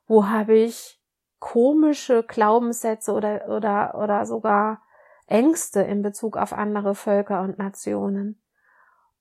wo 0.06 0.28
habe 0.28 0.56
ich 0.56 0.99
komische 1.40 2.22
Glaubenssätze 2.22 3.12
oder, 3.12 3.48
oder, 3.48 3.94
oder 3.96 4.26
sogar 4.26 4.82
Ängste 5.26 5.80
in 5.80 6.02
Bezug 6.02 6.36
auf 6.36 6.52
andere 6.52 6.94
Völker 6.94 7.42
und 7.42 7.58
Nationen. 7.58 8.40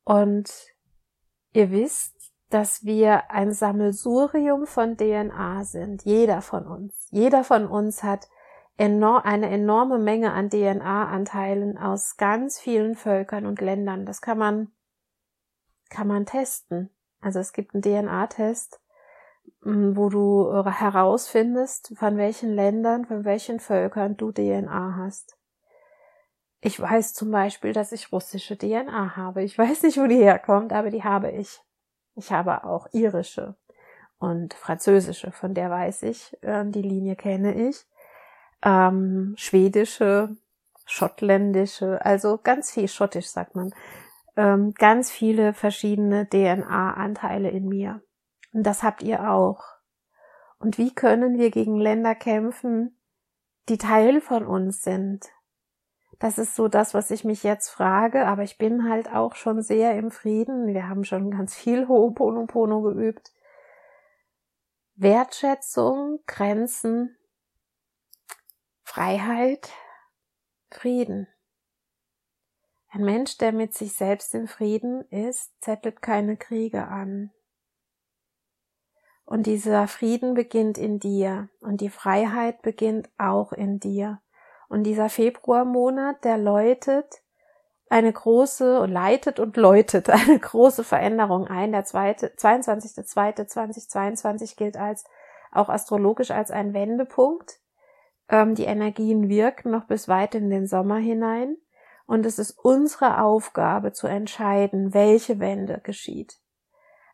Und 0.04 0.52
ihr 1.54 1.72
wisst, 1.72 2.34
dass 2.50 2.84
wir 2.84 3.32
ein 3.32 3.52
Sammelsurium 3.52 4.66
von 4.66 4.98
DNA 4.98 5.64
sind. 5.64 6.04
Jeder 6.04 6.42
von 6.42 6.66
uns. 6.66 7.08
Jeder 7.12 7.44
von 7.44 7.68
uns 7.68 8.04
hat 8.04 8.28
enor 8.78 9.26
eine 9.26 9.50
enorme 9.50 10.00
Menge 10.00 10.34
an 10.34 10.50
DNA-Anteilen 10.50 11.78
aus 11.78 12.18
ganz 12.18 12.60
vielen 12.60 12.96
Völkern 12.96 13.46
und 13.46 13.62
Ländern. 13.62 14.06
Das 14.06 14.22
kann 14.22 14.38
man, 14.38 14.72
kann 15.90 16.08
man 16.08 16.26
testen. 16.26 16.90
Also 17.22 17.40
es 17.40 17.54
gibt 17.54 17.74
einen 17.74 17.84
DNA-Test, 17.84 18.82
wo 19.62 20.10
du 20.10 20.64
herausfindest, 20.66 21.94
von 21.98 22.18
welchen 22.18 22.54
Ländern, 22.54 23.06
von 23.06 23.26
welchen 23.26 23.60
Völkern 23.60 24.18
du 24.18 24.32
DNA 24.32 24.96
hast. 24.98 25.38
Ich 26.62 26.80
weiß 26.80 27.14
zum 27.14 27.32
Beispiel, 27.32 27.72
dass 27.72 27.92
ich 27.92 28.12
russische 28.12 28.58
DNA 28.58 29.16
habe. 29.16 29.44
Ich 29.44 29.58
weiß 29.58 29.84
nicht, 29.84 29.98
wo 29.98 30.08
die 30.08 30.18
herkommt, 30.18 30.74
aber 30.74 30.90
die 30.90 31.04
habe 31.04 31.32
ich. 31.32 31.62
Ich 32.16 32.32
habe 32.32 32.66
auch 32.66 32.88
irische 32.92 33.56
und 34.20 34.54
französische, 34.54 35.32
von 35.32 35.54
der 35.54 35.70
weiß 35.70 36.04
ich, 36.04 36.38
ähm, 36.42 36.72
die 36.72 36.82
Linie 36.82 37.16
kenne 37.16 37.70
ich. 37.70 37.86
Ähm, 38.62 39.34
schwedische, 39.38 40.36
schottländische, 40.86 42.04
also 42.06 42.38
ganz 42.44 42.72
viel 42.72 42.90
schottisch 42.90 43.28
sagt 43.28 43.56
man. 43.56 43.74
Ähm, 44.36 44.74
ganz 44.74 45.10
viele 45.10 45.54
verschiedene 45.54 46.28
DNA-Anteile 46.28 47.50
in 47.50 47.70
mir. 47.70 48.02
Und 48.52 48.64
das 48.64 48.84
habt 48.84 49.04
ihr 49.04 49.30
auch. 49.30 49.64
Und 50.58 50.78
wie 50.78 50.94
können 50.94 51.38
wir 51.38 51.52
gegen 51.52 51.78
Länder 51.80 52.16
kämpfen, 52.16 53.00
die 53.70 53.78
Teil 53.78 54.22
von 54.22 54.46
uns 54.46 54.82
sind? 54.82 55.30
Das 56.20 56.38
ist 56.38 56.56
so 56.56 56.68
das, 56.68 56.94
was 56.94 57.12
ich 57.12 57.24
mich 57.24 57.44
jetzt 57.44 57.70
frage, 57.70 58.26
aber 58.28 58.44
ich 58.44 58.58
bin 58.58 58.90
halt 58.90 59.10
auch 59.14 59.36
schon 59.36 59.62
sehr 59.62 59.98
im 59.98 60.12
Frieden. 60.12 60.68
Wir 60.68 60.90
haben 60.90 61.06
schon 61.06 61.32
ganz 61.32 61.56
viel 61.56 61.86
Ho'oponopono 61.86 62.82
geübt. 62.82 63.32
Wertschätzung, 64.96 66.20
Grenzen, 66.28 67.16
Freiheit, 68.84 69.70
Frieden. 70.72 71.28
Ein 72.90 73.04
Mensch, 73.06 73.38
der 73.38 73.54
mit 73.54 73.74
sich 73.74 73.94
selbst 73.94 74.36
im 74.36 74.48
Frieden 74.48 75.04
ist, 75.10 75.54
zettelt 75.62 76.02
keine 76.02 76.36
Kriege 76.36 76.88
an. 76.88 77.32
Und 79.30 79.46
dieser 79.46 79.88
Frieden 79.88 80.34
beginnt 80.34 80.80
in 80.80 80.98
dir 80.98 81.50
und 81.60 81.82
die 81.82 81.92
Freiheit 81.92 82.64
beginnt 82.64 83.12
auch 83.20 83.54
in 83.54 83.80
dir. 83.80 84.20
Und 84.70 84.86
dieser 84.86 85.08
Februarmonat, 85.08 86.24
der 86.24 86.40
läutet 86.40 87.22
eine 87.92 88.12
große, 88.12 88.88
leitet 88.88 89.40
und 89.40 89.56
läutet 89.56 90.10
eine 90.30 90.40
große 90.40 90.84
Veränderung 90.84 91.46
ein. 91.46 91.74
Der 91.74 91.86
zweite, 91.86 92.30
22.02.2022 92.30 94.58
gilt 94.58 94.78
als, 94.78 95.06
auch 95.52 95.70
astrologisch 95.70 96.32
als 96.32 96.50
ein 96.50 96.74
Wendepunkt. 96.74 97.60
Ähm, 98.30 98.56
die 98.56 98.66
Energien 98.66 99.30
wirken 99.30 99.70
noch 99.70 99.86
bis 99.86 100.08
weit 100.08 100.34
in 100.34 100.50
den 100.50 100.66
Sommer 100.66 100.98
hinein. 100.98 101.56
Und 102.08 102.26
es 102.26 102.40
ist 102.40 102.58
unsere 102.58 103.22
Aufgabe 103.22 103.92
zu 103.92 104.08
entscheiden, 104.08 104.96
welche 104.96 105.40
Wende 105.40 105.82
geschieht. 105.84 106.40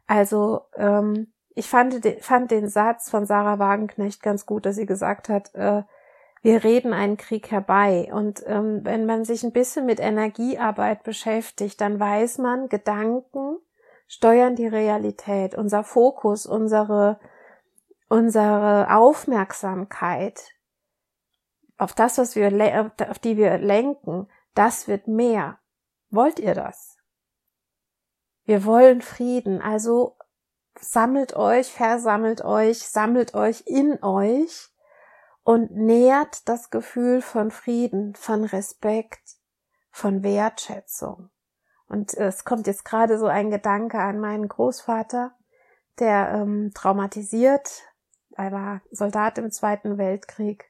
Also, 0.07 0.61
ähm, 0.77 1.33
ich 1.55 1.69
fand, 1.69 2.05
fand 2.19 2.51
den 2.51 2.67
Satz 2.67 3.09
von 3.09 3.25
Sarah 3.25 3.59
Wagenknecht 3.59 4.21
ganz 4.21 4.45
gut, 4.45 4.65
dass 4.65 4.75
sie 4.75 4.85
gesagt 4.85 5.29
hat, 5.29 5.55
äh, 5.55 5.83
wir 6.41 6.63
reden 6.63 6.93
einen 6.93 7.17
Krieg 7.17 7.49
herbei. 7.49 8.11
Und 8.13 8.43
ähm, 8.45 8.81
wenn 8.83 9.05
man 9.05 9.23
sich 9.23 9.43
ein 9.43 9.53
bisschen 9.53 9.85
mit 9.85 9.99
Energiearbeit 9.99 11.03
beschäftigt, 11.03 11.79
dann 11.81 11.99
weiß 11.99 12.37
man, 12.39 12.67
Gedanken 12.67 13.57
steuern 14.05 14.55
die 14.55 14.67
Realität. 14.67 15.55
Unser 15.55 15.83
Fokus, 15.83 16.45
unsere, 16.45 17.19
unsere 18.09 18.93
Aufmerksamkeit 18.93 20.51
auf 21.77 21.93
das, 21.93 22.17
was 22.17 22.35
wir, 22.35 22.91
auf 23.09 23.19
die 23.19 23.37
wir 23.37 23.57
lenken, 23.57 24.27
das 24.53 24.87
wird 24.87 25.07
mehr. 25.07 25.57
Wollt 26.09 26.39
ihr 26.39 26.53
das? 26.53 26.97
Wir 28.43 28.65
wollen 28.65 29.01
Frieden, 29.01 29.61
also 29.61 30.15
sammelt 30.79 31.35
euch, 31.35 31.71
versammelt 31.71 32.43
euch, 32.43 32.79
sammelt 32.79 33.33
euch 33.33 33.63
in 33.65 34.03
euch 34.03 34.69
und 35.43 35.71
nährt 35.71 36.47
das 36.47 36.69
Gefühl 36.69 37.21
von 37.21 37.51
Frieden, 37.51 38.15
von 38.15 38.43
Respekt, 38.43 39.37
von 39.91 40.23
Wertschätzung. 40.23 41.29
Und 41.87 42.13
es 42.15 42.45
kommt 42.45 42.67
jetzt 42.67 42.83
gerade 42.83 43.17
so 43.17 43.27
ein 43.27 43.51
Gedanke 43.51 43.99
an 43.99 44.19
meinen 44.19 44.47
Großvater, 44.47 45.35
der 45.99 46.31
ähm, 46.33 46.71
traumatisiert, 46.73 47.83
er 48.37 48.51
war 48.51 48.81
Soldat 48.91 49.37
im 49.37 49.49
Zweiten 49.49 49.97
Weltkrieg 49.97 50.69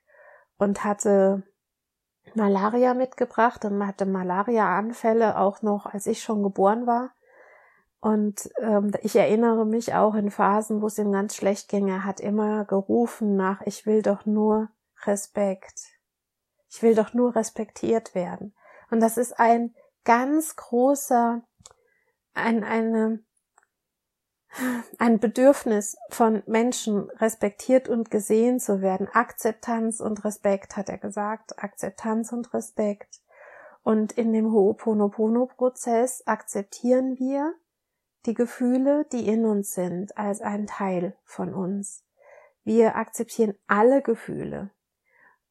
und 0.58 0.84
hatte 0.84 1.44
Malaria 2.36 2.94
mitgebracht 2.94 3.66
und 3.66 3.86
hatte 3.86 4.06
Malaria-Anfälle 4.06 5.38
auch 5.38 5.62
noch, 5.62 5.86
als 5.86 6.06
ich 6.06 6.22
schon 6.22 6.44
geboren 6.44 6.86
war. 6.86 7.12
Und 8.06 8.52
ähm, 8.60 8.92
ich 9.02 9.16
erinnere 9.16 9.66
mich 9.66 9.96
auch 9.96 10.14
in 10.14 10.30
Phasen, 10.30 10.84
wo 10.84 10.86
es 10.86 11.00
ihm 11.00 11.12
ganz 11.12 11.36
schlecht 11.36 11.70
ging. 11.70 11.88
Er 11.88 12.04
hat 12.04 12.20
immer 12.20 12.64
gerufen 12.64 13.36
nach, 13.36 13.64
ich 13.66 13.88
will 13.88 14.04
doch 14.04 14.28
nur 14.28 14.70
Respekt. 15.06 15.86
Ich 16.70 16.84
will 16.84 16.94
doch 16.94 17.16
nur 17.16 17.36
respektiert 17.36 18.14
werden. 18.14 18.54
Und 18.92 19.00
das 19.00 19.18
ist 19.18 19.40
ein 19.40 19.74
ganz 20.04 20.56
großer, 20.56 21.42
ein, 22.36 22.64
eine, 22.64 23.24
ein 25.00 25.20
Bedürfnis 25.20 25.98
von 26.12 26.44
Menschen, 26.46 27.10
respektiert 27.10 27.90
und 27.90 28.12
gesehen 28.12 28.60
zu 28.60 28.82
werden. 28.82 29.10
Akzeptanz 29.12 30.00
und 30.00 30.24
Respekt, 30.24 30.78
hat 30.78 30.90
er 30.90 31.00
gesagt. 31.00 31.58
Akzeptanz 31.58 32.32
und 32.32 32.54
Respekt. 32.54 33.24
Und 33.82 34.12
in 34.12 34.32
dem 34.32 34.54
Ho'oponopono-Prozess 34.54 36.28
akzeptieren 36.28 37.18
wir, 37.18 37.56
die 38.26 38.34
Gefühle, 38.34 39.06
die 39.12 39.28
in 39.28 39.46
uns 39.46 39.74
sind, 39.74 40.18
als 40.18 40.42
ein 40.42 40.68
Teil 40.68 41.16
von 41.24 41.54
uns. 41.54 42.04
Wir 42.64 42.96
akzeptieren 42.96 43.56
alle 43.68 44.02
Gefühle 44.02 44.72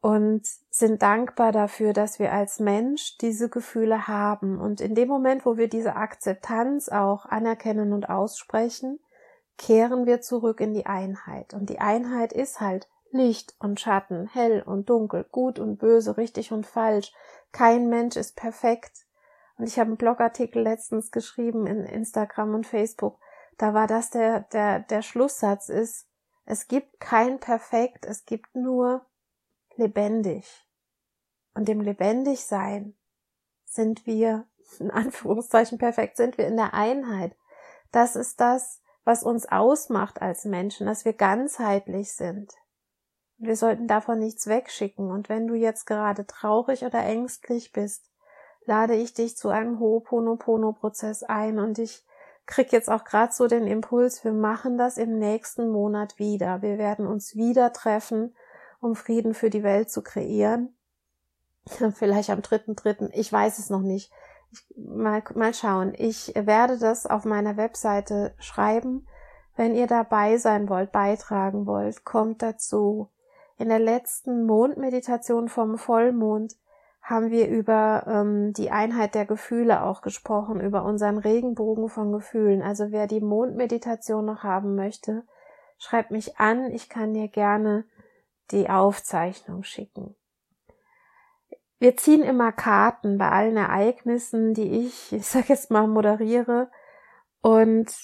und 0.00 0.46
sind 0.68 1.00
dankbar 1.00 1.52
dafür, 1.52 1.92
dass 1.92 2.18
wir 2.18 2.32
als 2.32 2.60
Mensch 2.60 3.16
diese 3.18 3.48
Gefühle 3.48 4.06
haben. 4.06 4.60
Und 4.60 4.80
in 4.80 4.94
dem 4.94 5.08
Moment, 5.08 5.46
wo 5.46 5.56
wir 5.56 5.68
diese 5.68 5.96
Akzeptanz 5.96 6.88
auch 6.88 7.24
anerkennen 7.24 7.92
und 7.92 8.10
aussprechen, 8.10 9.00
kehren 9.56 10.04
wir 10.04 10.20
zurück 10.20 10.60
in 10.60 10.74
die 10.74 10.86
Einheit. 10.86 11.54
Und 11.54 11.70
die 11.70 11.80
Einheit 11.80 12.32
ist 12.32 12.60
halt 12.60 12.88
Licht 13.12 13.54
und 13.60 13.80
Schatten, 13.80 14.26
hell 14.26 14.62
und 14.66 14.90
dunkel, 14.90 15.24
gut 15.30 15.58
und 15.58 15.78
böse, 15.78 16.16
richtig 16.16 16.52
und 16.52 16.66
falsch. 16.66 17.12
Kein 17.52 17.88
Mensch 17.88 18.16
ist 18.16 18.36
perfekt. 18.36 19.03
Und 19.56 19.66
ich 19.66 19.78
habe 19.78 19.88
einen 19.88 19.96
Blogartikel 19.96 20.62
letztens 20.62 21.10
geschrieben 21.10 21.66
in 21.66 21.84
Instagram 21.84 22.54
und 22.54 22.66
Facebook. 22.66 23.18
Da 23.56 23.72
war 23.72 23.86
das 23.86 24.10
der, 24.10 24.40
der, 24.52 24.80
der 24.80 25.02
Schlusssatz 25.02 25.68
ist, 25.68 26.08
es 26.44 26.68
gibt 26.68 27.00
kein 27.00 27.40
Perfekt, 27.40 28.04
es 28.04 28.24
gibt 28.24 28.54
nur 28.54 29.06
lebendig. 29.76 30.66
Und 31.54 31.68
im 31.68 31.80
Lebendigsein 31.80 32.96
sind 33.64 34.06
wir, 34.06 34.46
in 34.78 34.90
Anführungszeichen 34.90 35.78
perfekt, 35.78 36.16
sind 36.16 36.36
wir 36.36 36.46
in 36.46 36.56
der 36.56 36.74
Einheit. 36.74 37.36
Das 37.92 38.16
ist 38.16 38.40
das, 38.40 38.82
was 39.04 39.22
uns 39.22 39.46
ausmacht 39.46 40.20
als 40.20 40.44
Menschen, 40.44 40.86
dass 40.86 41.04
wir 41.04 41.12
ganzheitlich 41.12 42.12
sind. 42.14 42.52
Wir 43.36 43.56
sollten 43.56 43.86
davon 43.86 44.18
nichts 44.18 44.46
wegschicken. 44.46 45.10
Und 45.10 45.28
wenn 45.28 45.46
du 45.46 45.54
jetzt 45.54 45.86
gerade 45.86 46.26
traurig 46.26 46.84
oder 46.84 47.04
ängstlich 47.04 47.72
bist, 47.72 48.10
lade 48.66 48.94
ich 48.94 49.14
dich 49.14 49.36
zu 49.36 49.48
einem 49.48 49.78
Ho'oponopono-Prozess 49.78 51.22
ein 51.22 51.58
und 51.58 51.78
ich 51.78 52.04
krieg 52.46 52.72
jetzt 52.72 52.90
auch 52.90 53.04
gerade 53.04 53.32
so 53.32 53.46
den 53.46 53.66
Impuls, 53.66 54.24
wir 54.24 54.32
machen 54.32 54.76
das 54.76 54.98
im 54.98 55.18
nächsten 55.18 55.70
Monat 55.70 56.18
wieder. 56.18 56.62
Wir 56.62 56.78
werden 56.78 57.06
uns 57.06 57.36
wieder 57.36 57.72
treffen, 57.72 58.34
um 58.80 58.94
Frieden 58.94 59.34
für 59.34 59.50
die 59.50 59.62
Welt 59.62 59.90
zu 59.90 60.02
kreieren. 60.02 60.74
Vielleicht 61.94 62.30
am 62.30 62.42
dritten, 62.42 62.76
dritten, 62.76 63.10
ich 63.12 63.32
weiß 63.32 63.58
es 63.58 63.70
noch 63.70 63.80
nicht. 63.80 64.12
Ich, 64.52 64.64
mal, 64.76 65.22
mal 65.34 65.54
schauen. 65.54 65.94
Ich 65.96 66.32
werde 66.36 66.78
das 66.78 67.06
auf 67.06 67.24
meiner 67.24 67.56
Webseite 67.56 68.34
schreiben. 68.38 69.06
Wenn 69.56 69.74
ihr 69.74 69.86
dabei 69.86 70.36
sein 70.36 70.68
wollt, 70.68 70.92
beitragen 70.92 71.66
wollt, 71.66 72.04
kommt 72.04 72.42
dazu. 72.42 73.10
In 73.56 73.68
der 73.68 73.78
letzten 73.78 74.44
Mondmeditation 74.46 75.48
vom 75.48 75.78
Vollmond 75.78 76.56
haben 77.04 77.30
wir 77.30 77.48
über 77.48 78.04
ähm, 78.06 78.54
die 78.54 78.70
Einheit 78.70 79.14
der 79.14 79.26
Gefühle 79.26 79.82
auch 79.82 80.00
gesprochen, 80.00 80.58
über 80.58 80.84
unseren 80.84 81.18
Regenbogen 81.18 81.90
von 81.90 82.12
Gefühlen. 82.12 82.62
Also 82.62 82.92
wer 82.92 83.06
die 83.06 83.20
Mondmeditation 83.20 84.24
noch 84.24 84.42
haben 84.42 84.74
möchte, 84.74 85.22
schreibt 85.76 86.10
mich 86.10 86.38
an. 86.38 86.70
Ich 86.70 86.88
kann 86.88 87.12
dir 87.12 87.28
gerne 87.28 87.84
die 88.52 88.70
Aufzeichnung 88.70 89.64
schicken. 89.64 90.16
Wir 91.78 91.94
ziehen 91.98 92.22
immer 92.22 92.52
Karten 92.52 93.18
bei 93.18 93.28
allen 93.28 93.58
Ereignissen, 93.58 94.54
die 94.54 94.86
ich, 94.86 95.12
ich 95.12 95.26
sag 95.26 95.50
jetzt 95.50 95.70
mal, 95.70 95.86
moderiere. 95.86 96.70
Und 97.42 97.94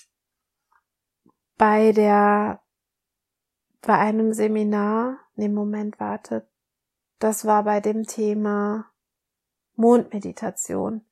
bei 1.56 1.92
der, 1.92 2.60
bei 3.80 3.96
einem 3.96 4.34
Seminar, 4.34 5.16
ne 5.36 5.48
Moment, 5.48 5.98
warte, 5.98 6.46
das 7.18 7.46
war 7.46 7.64
bei 7.64 7.80
dem 7.80 8.04
Thema 8.04 8.89
Mondmeditation 9.76 11.04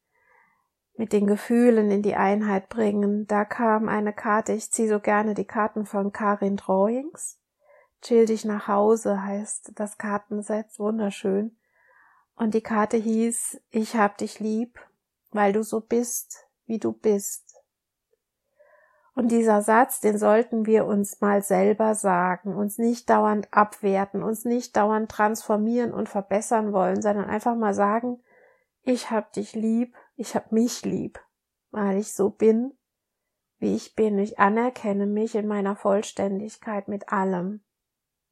mit 0.99 1.13
den 1.13 1.27
Gefühlen 1.27 1.91
in 1.91 2.03
die 2.03 2.17
Einheit 2.17 2.69
bringen. 2.69 3.27
Da 3.27 3.45
kam 3.45 3.89
eine 3.89 4.13
Karte, 4.13 4.53
ich 4.53 4.73
ziehe 4.73 4.89
so 4.89 5.01
gerne 5.01 5.35
die 5.35 5.47
Karten 5.47 5.87
von 5.87 6.13
Karin 6.13 6.57
Drawings. 6.57 7.41
Chill 8.03 8.27
dich 8.27 8.45
nach 8.45 8.69
Hause 8.69 9.23
heißt 9.23 9.73
das 9.77 9.99
Kartenset, 9.99 10.67
wunderschön. 10.79 11.57
Und 12.37 12.55
die 12.55 12.61
Karte 12.61 12.97
hieß, 12.97 13.61
ich 13.71 13.97
hab 13.97 14.19
dich 14.19 14.39
lieb, 14.41 14.79
weil 15.31 15.53
du 15.53 15.63
so 15.63 15.81
bist, 15.81 16.47
wie 16.67 16.79
du 16.79 16.93
bist. 16.93 17.49
Und 19.15 19.33
dieser 19.33 19.63
Satz, 19.63 19.99
den 19.99 20.17
sollten 20.17 20.65
wir 20.65 20.87
uns 20.87 21.21
mal 21.21 21.43
selber 21.43 21.97
sagen, 21.97 22.55
uns 22.55 22.79
nicht 22.79 23.11
dauernd 23.11 23.49
abwerten, 23.51 24.23
uns 24.23 24.45
nicht 24.45 24.77
dauernd 24.77 25.11
transformieren 25.11 25.93
und 25.93 26.09
verbessern 26.09 26.73
wollen, 26.73 27.03
sondern 27.03 27.25
einfach 27.25 27.57
mal 27.57 27.75
sagen, 27.75 28.21
ich 28.89 29.11
hab 29.11 29.35
dich 29.35 29.55
lieb, 29.55 29.95
ich 30.17 30.35
hab 30.35 30.51
mich 30.51 30.83
lieb, 30.83 31.21
weil 31.71 31.99
ich 31.99 32.15
so 32.15 32.31
bin, 32.31 32.73
wie 33.59 33.75
ich 33.75 33.95
bin. 33.95 34.19
Ich 34.19 34.39
anerkenne 34.39 35.07
mich 35.07 35.35
in 35.35 35.47
meiner 35.47 35.77
Vollständigkeit 35.77 36.89
mit 36.89 37.13
allem, 37.13 37.63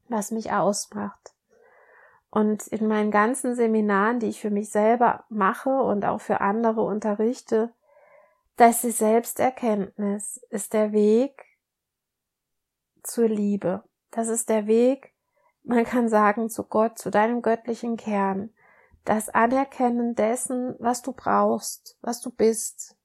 was 0.09 0.31
mich 0.31 0.53
ausmacht. 0.53 1.35
Und 2.31 2.67
in 2.69 2.89
meinen 2.89 3.11
ganzen 3.11 3.55
Seminaren, 3.55 4.19
die 4.19 4.29
ich 4.29 4.41
für 4.41 4.51
mich 4.51 4.71
selber 4.71 5.25
mache 5.29 5.71
und 5.71 6.07
auch 6.07 6.23
für 6.23 6.41
andere 6.41 6.83
unterrichte, 6.83 7.73
dass 8.57 8.81
die 8.81 8.91
Selbsterkenntnis 8.91 10.39
ist 10.49 10.73
der 10.73 10.93
Weg 10.93 11.45
zur 13.03 13.29
Liebe. 13.29 13.85
Das 14.11 14.29
ist 14.29 14.49
der 14.49 14.67
Weg, 14.67 15.13
man 15.63 15.85
kann 15.85 16.09
sagen, 16.09 16.49
zu 16.49 16.65
Gott, 16.65 16.99
zu 16.99 17.11
deinem 17.11 17.43
göttlichen 17.43 17.99
Kern 17.99 18.51
das 19.07 19.29
Anerkennen 19.29 20.15
dessen, 20.15 20.75
was 20.79 21.03
du 21.03 21.13
brauchst, 21.13 21.97
was 22.03 22.21
du 22.21 22.31
bist, 22.31 22.97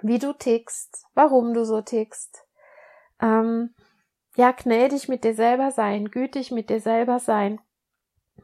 wie 0.00 0.18
du 0.18 0.32
tickst, 0.32 1.06
warum 1.14 1.54
du 1.54 1.64
so 1.64 1.80
tickst. 1.80 2.46
Ähm, 3.20 3.74
ja, 4.36 4.52
gnädig 4.52 5.08
mit 5.08 5.24
dir 5.24 5.34
selber 5.34 5.70
sein, 5.70 6.10
gütig 6.10 6.50
mit 6.50 6.68
dir 6.68 6.80
selber 6.80 7.20
sein, 7.20 7.60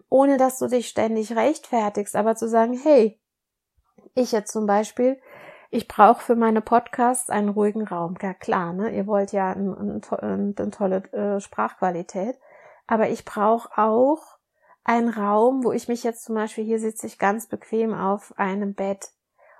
ohne 0.08 0.36
dass 0.36 0.58
du 0.58 0.68
dich 0.68 0.88
ständig 0.88 1.36
rechtfertigst, 1.36 2.16
aber 2.16 2.34
zu 2.34 2.48
sagen, 2.48 2.78
hey, 2.82 3.20
ich 4.14 4.32
jetzt 4.32 4.52
zum 4.52 4.66
Beispiel, 4.66 5.20
ich 5.70 5.86
brauche 5.86 6.22
für 6.22 6.36
meine 6.36 6.62
Podcasts 6.62 7.30
einen 7.30 7.50
ruhigen 7.50 7.86
Raum. 7.86 8.16
Ja 8.20 8.34
klar, 8.34 8.72
ne? 8.72 8.90
Ihr 8.90 9.06
wollt 9.06 9.32
ja 9.32 9.52
eine, 9.52 9.76
eine, 9.78 10.54
eine 10.56 10.70
tolle 10.70 10.96
äh, 11.12 11.40
Sprachqualität, 11.40 12.38
aber 12.86 13.10
ich 13.10 13.24
brauche 13.24 13.70
auch 13.76 14.39
einen 14.84 15.08
Raum, 15.08 15.64
wo 15.64 15.72
ich 15.72 15.88
mich 15.88 16.02
jetzt 16.02 16.24
zum 16.24 16.34
Beispiel 16.34 16.64
hier 16.64 16.78
sitze 16.78 17.06
ich 17.06 17.18
ganz 17.18 17.46
bequem 17.46 17.94
auf 17.94 18.36
einem 18.38 18.74
Bett. 18.74 19.12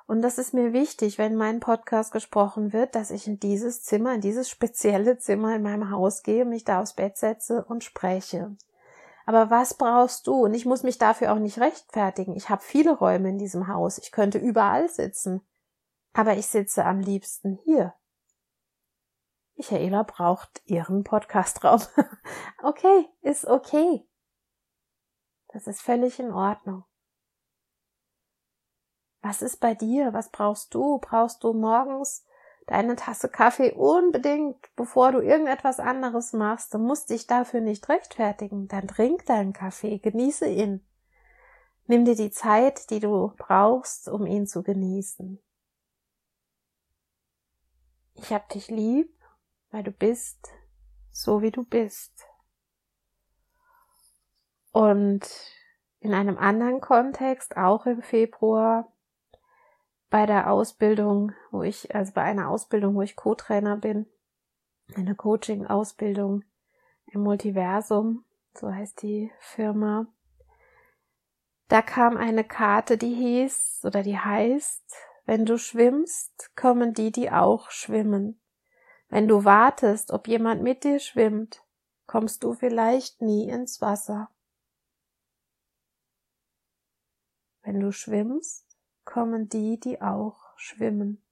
Und 0.07 0.23
das 0.23 0.39
ist 0.39 0.55
mir 0.55 0.73
wichtig, 0.73 1.19
wenn 1.19 1.37
mein 1.37 1.61
Podcast 1.61 2.13
gesprochen 2.13 2.73
wird, 2.73 2.97
dass 2.97 3.13
ich 3.13 3.29
in 3.29 3.39
dieses 3.39 3.85
Zimmer, 3.85 4.15
in 4.15 4.21
dieses 4.21 4.51
spezielle 4.51 5.19
Zimmer 5.19 5.55
in 5.55 5.63
meinem 5.63 5.91
Haus 5.91 6.25
gehe, 6.25 6.45
mich 6.45 6.65
da 6.65 6.81
aufs 6.81 6.95
Bett 6.95 7.17
setze 7.17 7.65
und 7.65 7.85
spreche. 7.85 8.57
Aber 9.25 9.51
was 9.51 9.75
brauchst 9.75 10.27
du? 10.27 10.35
Und 10.47 10.55
ich 10.55 10.67
muss 10.67 10.83
mich 10.83 10.99
dafür 10.99 11.33
auch 11.33 11.39
nicht 11.39 11.61
rechtfertigen. 11.61 12.35
Ich 12.35 12.51
habe 12.51 12.63
viele 12.63 12.99
Räume 12.99 13.29
in 13.29 13.39
diesem 13.39 13.69
Haus. 13.69 13.99
Ich 13.99 14.11
könnte 14.11 14.39
überall 14.39 14.89
sitzen. 14.89 15.43
Aber 16.13 16.37
ich 16.37 16.47
sitze 16.49 16.85
am 16.85 16.99
liebsten 16.99 17.61
hier. 17.65 17.95
Michaela 19.55 20.03
braucht 20.03 20.63
ihren 20.65 21.05
Podcastraum. 21.05 21.83
okay, 22.65 23.09
ist 23.21 23.45
okay. 23.47 24.05
Das 25.53 25.67
ist 25.67 25.83
völlig 25.83 26.19
in 26.21 26.33
Ordnung. 26.33 26.85
Was 29.23 29.43
ist 29.43 29.59
bei 29.59 29.75
dir? 29.75 30.13
Was 30.13 30.31
brauchst 30.31 30.75
du? 30.75 30.99
Brauchst 30.99 31.45
du 31.45 31.53
morgens 31.53 32.25
deine 32.67 32.97
Tasse 32.97 33.29
Kaffee 33.29 33.73
unbedingt, 33.73 34.57
bevor 34.77 35.13
du 35.13 35.21
irgendetwas 35.21 35.81
anderes 35.81 36.33
machst? 36.33 36.73
Du 36.73 36.79
musst 36.79 37.11
dich 37.11 37.27
dafür 37.27 37.61
nicht 37.61 37.89
rechtfertigen. 37.89 38.69
Dann 38.69 38.89
trink 38.89 39.27
deinen 39.27 39.53
Kaffee, 39.53 39.99
genieße 39.99 40.47
ihn. 40.47 40.87
Nimm 41.87 42.05
dir 42.05 42.15
die 42.15 42.31
Zeit, 42.31 42.89
die 42.91 43.01
du 43.01 43.33
brauchst, 43.37 44.09
um 44.09 44.27
ihn 44.27 44.47
zu 44.47 44.63
genießen. 44.63 45.43
Ich 48.15 48.33
hab 48.33 48.49
dich 48.51 48.69
lieb, 48.69 49.13
weil 49.71 49.83
du 49.83 49.91
bist 49.91 50.49
so 51.11 51.43
wie 51.43 51.51
du 51.51 51.65
bist. 51.65 52.30
Und 54.73 55.29
in 56.01 56.15
einem 56.15 56.39
anderen 56.39 56.81
Kontext, 56.81 57.57
auch 57.57 57.87
im 57.87 58.03
Februar, 58.03 58.93
bei 60.09 60.27
der 60.27 60.51
Ausbildung, 60.51 61.33
wo 61.51 61.63
ich, 61.63 61.95
also 61.95 62.13
bei 62.13 62.23
einer 62.23 62.49
Ausbildung, 62.49 62.95
wo 62.97 63.03
ich 63.03 63.17
Co-Trainer 63.17 63.77
bin, 63.77 64.07
eine 64.95 65.15
Coaching-Ausbildung 65.15 66.45
im 67.07 67.23
Multiversum, 67.23 68.25
so 68.55 68.73
heißt 68.73 69.03
die 69.03 69.31
Firma. 69.39 70.07
Da 71.69 71.83
kam 71.83 72.17
eine 72.17 72.43
Karte, 72.43 72.99
die 72.99 73.15
hieß 73.15 73.83
oder 73.85 74.03
die 74.03 74.19
heißt, 74.19 74.97
wenn 75.27 75.47
du 75.47 75.59
schwimmst, 75.59 76.51
kommen 76.57 76.93
die, 76.93 77.13
die 77.13 77.31
auch 77.31 77.71
schwimmen. 77.71 78.41
Wenn 79.09 79.29
du 79.29 79.45
wartest, 79.45 80.13
ob 80.13 80.27
jemand 80.27 80.63
mit 80.63 80.83
dir 80.83 80.99
schwimmt, 80.99 81.63
kommst 82.07 82.43
du 82.43 82.55
vielleicht 82.55 83.23
nie 83.23 83.49
ins 83.49 83.81
Wasser. 83.81 84.31
Wenn 87.63 87.81
du 87.81 87.93
schwimmst, 87.93 88.67
kommen 89.05 89.49
die, 89.49 89.79
die 89.79 90.01
auch 90.01 90.37
schwimmen. 90.57 91.23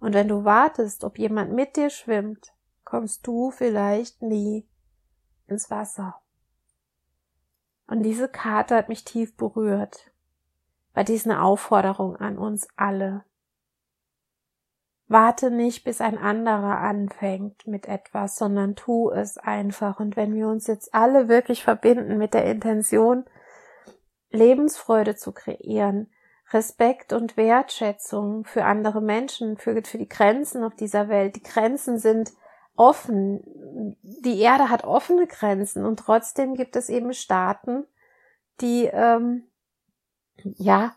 Und 0.00 0.14
wenn 0.14 0.28
du 0.28 0.44
wartest, 0.44 1.04
ob 1.04 1.18
jemand 1.18 1.52
mit 1.52 1.76
dir 1.76 1.90
schwimmt, 1.90 2.52
kommst 2.84 3.26
du 3.26 3.50
vielleicht 3.50 4.22
nie 4.22 4.66
ins 5.46 5.70
Wasser. 5.70 6.20
Und 7.86 8.02
diese 8.02 8.28
Karte 8.28 8.76
hat 8.76 8.88
mich 8.88 9.04
tief 9.04 9.36
berührt, 9.36 10.10
weil 10.94 11.04
dies 11.04 11.24
eine 11.24 11.42
Aufforderung 11.42 12.16
an 12.16 12.38
uns 12.38 12.68
alle. 12.76 13.24
Warte 15.10 15.50
nicht, 15.50 15.84
bis 15.84 16.02
ein 16.02 16.18
anderer 16.18 16.78
anfängt 16.80 17.66
mit 17.66 17.86
etwas, 17.86 18.36
sondern 18.36 18.76
tu 18.76 19.10
es 19.10 19.38
einfach. 19.38 20.00
Und 20.00 20.16
wenn 20.16 20.34
wir 20.34 20.48
uns 20.48 20.66
jetzt 20.66 20.94
alle 20.94 21.28
wirklich 21.28 21.64
verbinden 21.64 22.18
mit 22.18 22.34
der 22.34 22.44
Intention, 22.44 23.24
Lebensfreude 24.30 25.16
zu 25.16 25.32
kreieren, 25.32 26.10
Respekt 26.50 27.12
und 27.12 27.36
Wertschätzung 27.36 28.44
für 28.44 28.64
andere 28.64 29.00
Menschen, 29.00 29.58
für, 29.58 29.82
für 29.84 29.98
die 29.98 30.08
Grenzen 30.08 30.64
auf 30.64 30.74
dieser 30.74 31.08
Welt. 31.08 31.36
Die 31.36 31.42
Grenzen 31.42 31.98
sind 31.98 32.32
offen. 32.74 33.42
Die 34.02 34.40
Erde 34.40 34.70
hat 34.70 34.84
offene 34.84 35.26
Grenzen 35.26 35.84
und 35.84 35.98
trotzdem 35.98 36.54
gibt 36.54 36.76
es 36.76 36.88
eben 36.88 37.12
Staaten, 37.12 37.84
die 38.60 38.86
ähm, 38.92 39.44
ja, 40.44 40.94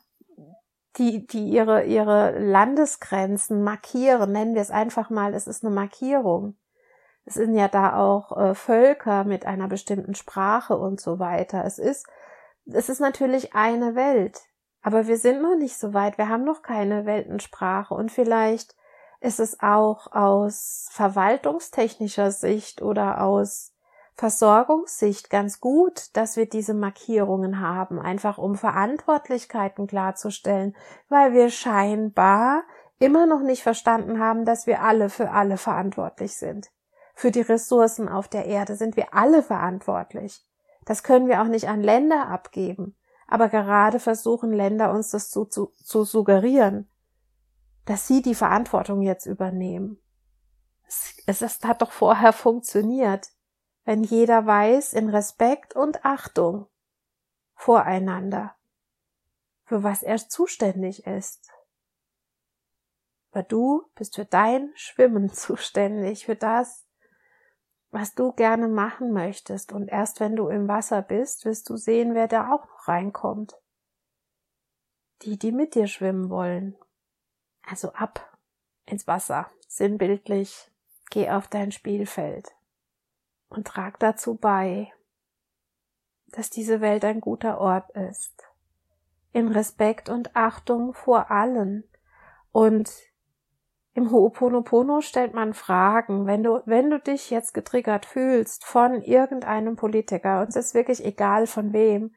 die, 0.97 1.25
die 1.25 1.49
ihre, 1.49 1.83
ihre 1.83 2.37
Landesgrenzen 2.39 3.63
markieren, 3.63 4.31
nennen 4.31 4.55
wir 4.55 4.61
es 4.61 4.71
einfach 4.71 5.09
mal, 5.09 5.33
es 5.33 5.47
ist 5.47 5.63
eine 5.63 5.73
Markierung. 5.73 6.55
Es 7.23 7.35
sind 7.35 7.55
ja 7.55 7.67
da 7.67 7.95
auch 7.97 8.35
äh, 8.37 8.55
Völker 8.55 9.23
mit 9.23 9.45
einer 9.45 9.67
bestimmten 9.67 10.15
Sprache 10.15 10.77
und 10.77 10.99
so 10.99 11.19
weiter. 11.19 11.63
Es 11.65 11.79
ist, 11.79 12.07
es 12.73 12.89
ist 12.89 12.99
natürlich 12.99 13.53
eine 13.53 13.95
Welt. 13.95 14.41
Aber 14.81 15.07
wir 15.07 15.17
sind 15.17 15.41
noch 15.41 15.55
nicht 15.55 15.77
so 15.77 15.93
weit, 15.93 16.17
wir 16.17 16.29
haben 16.29 16.43
noch 16.43 16.63
keine 16.63 17.05
Weltensprache 17.05 17.93
und 17.93 18.11
vielleicht 18.11 18.75
ist 19.19 19.39
es 19.39 19.59
auch 19.59 20.11
aus 20.11 20.87
verwaltungstechnischer 20.91 22.31
Sicht 22.31 22.81
oder 22.81 23.21
aus 23.21 23.73
Versorgungssicht 24.15 25.29
ganz 25.29 25.59
gut, 25.59 26.15
dass 26.15 26.35
wir 26.35 26.49
diese 26.49 26.73
Markierungen 26.73 27.59
haben, 27.59 27.99
einfach 27.99 28.37
um 28.37 28.55
Verantwortlichkeiten 28.55 29.87
klarzustellen, 29.87 30.75
weil 31.09 31.33
wir 31.33 31.49
scheinbar 31.49 32.63
immer 32.99 33.25
noch 33.25 33.41
nicht 33.41 33.63
verstanden 33.63 34.19
haben, 34.19 34.45
dass 34.45 34.67
wir 34.67 34.81
alle 34.81 35.09
für 35.09 35.31
alle 35.31 35.57
verantwortlich 35.57 36.35
sind. 36.35 36.71
Für 37.15 37.31
die 37.31 37.41
Ressourcen 37.41 38.09
auf 38.09 38.27
der 38.27 38.45
Erde 38.45 38.75
sind 38.75 38.95
wir 38.95 39.13
alle 39.13 39.43
verantwortlich. 39.43 40.45
Das 40.91 41.03
können 41.03 41.29
wir 41.29 41.41
auch 41.41 41.47
nicht 41.47 41.69
an 41.69 41.81
Länder 41.81 42.27
abgeben. 42.27 42.97
Aber 43.25 43.47
gerade 43.47 43.97
versuchen 43.97 44.51
Länder 44.51 44.91
uns 44.91 45.11
das 45.11 45.29
zu, 45.29 45.45
zu, 45.45 45.71
zu 45.81 46.03
suggerieren, 46.03 46.91
dass 47.85 48.09
sie 48.09 48.21
die 48.21 48.35
Verantwortung 48.35 49.01
jetzt 49.01 49.25
übernehmen. 49.25 50.01
Es, 50.85 51.41
es, 51.41 51.63
hat 51.63 51.81
doch 51.81 51.93
vorher 51.93 52.33
funktioniert, 52.33 53.29
wenn 53.85 54.03
jeder 54.03 54.45
weiß 54.45 54.91
in 54.91 55.07
Respekt 55.07 55.77
und 55.77 56.03
Achtung 56.03 56.67
voreinander, 57.55 58.57
für 59.63 59.83
was 59.83 60.03
er 60.03 60.17
zuständig 60.17 61.07
ist. 61.07 61.53
Aber 63.31 63.43
du 63.43 63.89
bist 63.95 64.15
für 64.17 64.25
dein 64.25 64.73
Schwimmen 64.75 65.29
zuständig, 65.33 66.25
für 66.25 66.35
das, 66.35 66.85
was 67.91 68.15
du 68.15 68.31
gerne 68.31 68.67
machen 68.67 69.11
möchtest. 69.11 69.73
Und 69.73 69.89
erst 69.89 70.19
wenn 70.19 70.35
du 70.35 70.47
im 70.47 70.67
Wasser 70.67 71.01
bist, 71.01 71.45
wirst 71.45 71.69
du 71.69 71.77
sehen, 71.77 72.15
wer 72.15 72.27
da 72.27 72.51
auch 72.51 72.65
noch 72.65 72.87
reinkommt. 72.87 73.55
Die, 75.21 75.37
die 75.37 75.51
mit 75.51 75.75
dir 75.75 75.87
schwimmen 75.87 76.29
wollen. 76.29 76.75
Also 77.63 77.93
ab 77.93 78.37
ins 78.85 79.05
Wasser, 79.07 79.51
sinnbildlich, 79.67 80.71
geh 81.11 81.29
auf 81.29 81.47
dein 81.47 81.71
Spielfeld 81.71 82.55
und 83.49 83.67
trag 83.67 83.99
dazu 83.99 84.35
bei, 84.35 84.91
dass 86.27 86.49
diese 86.49 86.81
Welt 86.81 87.05
ein 87.05 87.21
guter 87.21 87.59
Ort 87.59 87.91
ist. 87.91 88.43
In 89.33 89.49
Respekt 89.49 90.09
und 90.09 90.35
Achtung 90.35 90.93
vor 90.93 91.29
allen 91.29 91.83
und 92.51 92.89
im 93.93 94.09
Ho'oponopono 94.09 95.01
stellt 95.01 95.33
man 95.33 95.53
Fragen. 95.53 96.25
Wenn 96.25 96.43
du, 96.43 96.61
wenn 96.65 96.89
du 96.89 96.99
dich 96.99 97.29
jetzt 97.29 97.53
getriggert 97.53 98.05
fühlst 98.05 98.63
von 98.65 99.01
irgendeinem 99.01 99.75
Politiker, 99.75 100.41
und 100.41 100.49
es 100.49 100.55
ist 100.55 100.73
wirklich 100.73 101.03
egal 101.03 101.47
von 101.47 101.73
wem, 101.73 102.13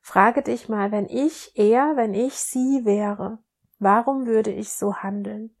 frage 0.00 0.42
dich 0.42 0.68
mal, 0.68 0.92
wenn 0.92 1.06
ich 1.06 1.52
er, 1.56 1.96
wenn 1.96 2.14
ich 2.14 2.34
sie 2.34 2.84
wäre, 2.84 3.38
warum 3.78 4.26
würde 4.26 4.52
ich 4.52 4.72
so 4.72 4.96
handeln? 4.96 5.54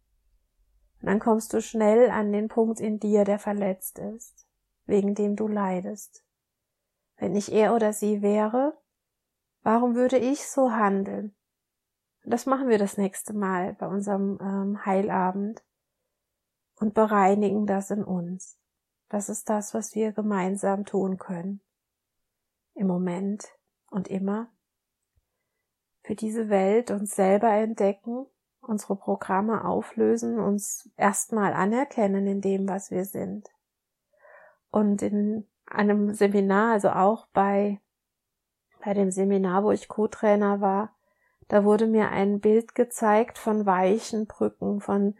Und 1.00 1.08
dann 1.08 1.20
kommst 1.20 1.52
du 1.52 1.60
schnell 1.60 2.10
an 2.10 2.32
den 2.32 2.48
Punkt 2.48 2.80
in 2.80 2.98
dir, 2.98 3.24
der 3.24 3.38
verletzt 3.38 3.98
ist, 3.98 4.46
wegen 4.86 5.14
dem 5.14 5.36
du 5.36 5.48
leidest. 5.48 6.24
Wenn 7.16 7.34
ich 7.34 7.52
er 7.52 7.74
oder 7.74 7.92
sie 7.92 8.22
wäre, 8.22 8.78
warum 9.62 9.96
würde 9.96 10.18
ich 10.18 10.48
so 10.48 10.72
handeln? 10.72 11.34
Das 12.28 12.46
machen 12.46 12.68
wir 12.68 12.78
das 12.78 12.96
nächste 12.96 13.32
Mal 13.34 13.74
bei 13.74 13.86
unserem 13.86 14.38
ähm, 14.40 14.84
Heilabend 14.84 15.62
und 16.76 16.94
bereinigen 16.94 17.66
das 17.66 17.90
in 17.90 18.04
uns. 18.04 18.58
Das 19.08 19.28
ist 19.28 19.48
das, 19.48 19.74
was 19.74 19.94
wir 19.94 20.12
gemeinsam 20.12 20.84
tun 20.84 21.18
können. 21.18 21.60
Im 22.74 22.86
Moment 22.86 23.48
und 23.90 24.08
immer. 24.08 24.50
Für 26.02 26.14
diese 26.14 26.48
Welt 26.48 26.90
uns 26.90 27.14
selber 27.14 27.50
entdecken, 27.50 28.26
unsere 28.60 28.96
Programme 28.96 29.64
auflösen, 29.64 30.38
uns 30.38 30.90
erstmal 30.96 31.52
anerkennen 31.52 32.26
in 32.26 32.40
dem, 32.40 32.68
was 32.68 32.90
wir 32.90 33.04
sind. 33.04 33.50
Und 34.70 35.02
in 35.02 35.46
einem 35.66 36.14
Seminar, 36.14 36.72
also 36.72 36.90
auch 36.90 37.26
bei, 37.32 37.80
bei 38.84 38.94
dem 38.94 39.10
Seminar, 39.10 39.64
wo 39.64 39.70
ich 39.70 39.88
Co-Trainer 39.88 40.60
war, 40.60 40.97
da 41.48 41.64
wurde 41.64 41.86
mir 41.86 42.10
ein 42.10 42.40
Bild 42.40 42.74
gezeigt 42.74 43.38
von 43.38 43.66
weichen 43.66 44.26
Brücken, 44.26 44.80
von 44.80 45.14